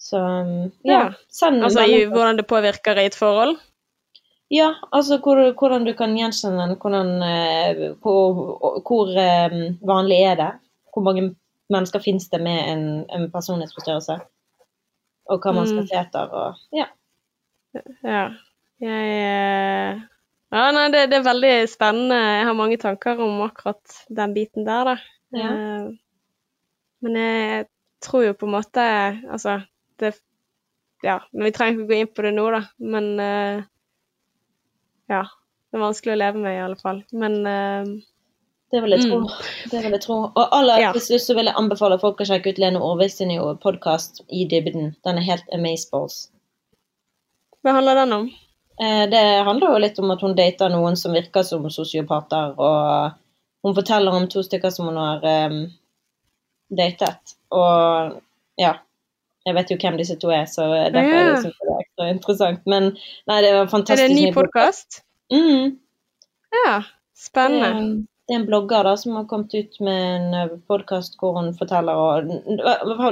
[0.00, 1.12] Så ja, ja, Ja.
[1.28, 3.58] send Altså i hvordan det påvirker i et forhold.
[4.50, 9.54] Ja, altså hvor, hvordan du kan gjenkjenne den, hvordan, eh, hvor, hvor eh,
[9.86, 10.50] vanlig er det?
[10.92, 11.28] Hvor mange
[11.70, 12.84] mennesker finnes det med en,
[13.14, 14.16] en personlighetsforstyrrelse?
[15.30, 15.86] Og hva man skal Mm.
[15.86, 16.88] se etter, og ja.
[18.02, 18.24] Ja.
[18.82, 20.00] Jeg eh,
[20.50, 22.16] Ja, nei, det, det er veldig spennende.
[22.18, 24.96] Jeg har mange tanker om akkurat den biten der, da.
[25.38, 25.50] Ja.
[27.06, 27.66] Men jeg
[28.02, 28.82] tror jo på en måte
[29.30, 29.60] Altså,
[30.00, 30.16] det
[31.04, 32.64] Ja, men vi trenger ikke gå inn på det nå, da.
[32.82, 33.06] Men
[35.10, 35.24] Ja.
[35.70, 37.02] Det er vanskelig å leve med, i alle fall.
[37.14, 37.86] Men uh,
[38.70, 39.20] Det vil jeg tro.
[39.22, 39.48] Mm.
[39.70, 40.18] Det vil jeg tro.
[40.30, 40.90] Og aller Ja.
[40.94, 43.30] slutt så vil jeg anbefale folk å sjekke ut Lene Orvis sin
[43.62, 44.92] podkast I dybden.
[45.06, 46.28] Den er helt amazeballs.
[47.62, 48.30] hva handler den om?
[48.80, 53.12] Eh, Det handler jo litt om at hun dater noen som virker som sosiopater, og
[53.62, 55.66] hun forteller om to stykker som hun har um,
[56.70, 57.34] datet.
[57.52, 58.20] Og
[58.58, 58.74] ja,
[59.46, 61.40] jeg vet jo hvem disse to er, så derfor er det, Ja.
[61.40, 62.66] det er ekstra interessant.
[62.66, 62.92] Men
[63.26, 65.02] nei, det var Er det en ny podkast?
[65.32, 65.78] Mm.
[66.66, 66.82] Ja.
[67.16, 67.70] Spennende.
[67.70, 71.54] Det, det er en blogger da, som har kommet ut med en podkast hvor hun
[71.54, 72.28] forteller og,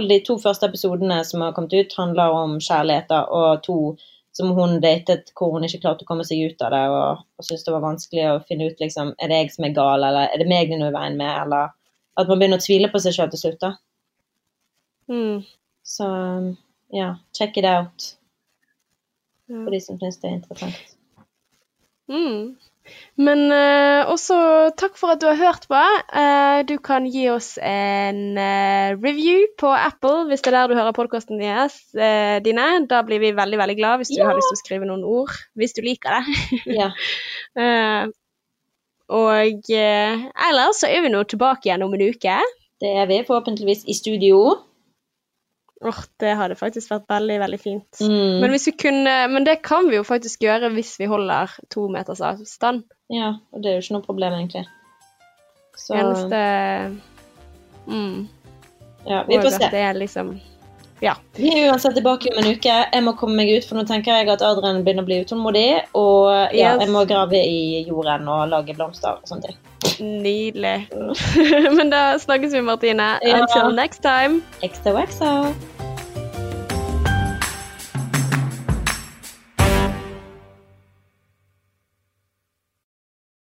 [0.09, 3.97] De to første episodene som har kommet ut, handler om kjærligheter, og to
[4.39, 7.45] som hun datet hvor hun ikke klarte å komme seg ut av det og, og
[7.45, 10.29] syntes det var vanskelig å finne ut liksom, er det jeg som er gal, eller
[10.29, 11.73] er det meg det er noe i veien med, eller
[12.19, 13.61] at man begynner å tvile på seg selv til slutt.
[13.65, 13.73] da.
[15.11, 15.43] Mm.
[15.89, 16.07] Så
[16.93, 18.15] ja, check it out
[19.49, 20.97] for de som syns det er interessant.
[22.09, 22.57] Mm.
[23.21, 24.37] Men uh, også
[24.81, 25.81] takk for at du har hørt på.
[26.13, 30.79] Uh, du kan gi oss en uh, review på Apple hvis det er der du
[30.79, 32.69] hører podkastene eh, dine.
[32.89, 34.31] Da blir vi veldig veldig glad hvis du Ja.
[34.31, 35.35] har lyst til å skrive noen ord.
[35.57, 36.39] Hvis du liker det.
[36.81, 36.93] Ja,
[37.59, 38.09] Eh,
[39.09, 42.35] og ellers så er vi nå tilbake igjen om en uke.
[42.81, 44.59] det er vi forhåpentligvis i studio.
[45.81, 48.01] Åh, det hadde faktisk vært veldig, veldig fint.
[48.03, 48.41] Mm.
[48.43, 51.87] Men, hvis vi kunne, men det kan vi jo faktisk gjøre hvis vi holder to
[51.93, 52.83] meters avstand.
[53.15, 54.65] Ja, og det er jo ikke noe problem, egentlig.
[55.79, 56.41] Så Eneste
[57.87, 58.17] mm.
[59.07, 59.71] ja, vi får se.
[59.71, 60.35] det er liksom
[61.05, 61.15] ja.
[61.39, 62.75] Vi er uansett tilbake om en uke.
[62.93, 65.67] Jeg må komme meg ut, for nå tenker jeg at Adrian begynner å bli utålmodig.
[65.95, 66.83] Og ja, Yes.
[66.85, 69.59] jeg må grave i jorden og lage blomster og sånne ting.
[70.03, 70.89] Nydelig.
[71.79, 73.13] Men da snakkes vi, Martine.
[73.23, 73.43] Ja.
[73.43, 74.43] Until next time.
[74.63, 75.78] XOXO.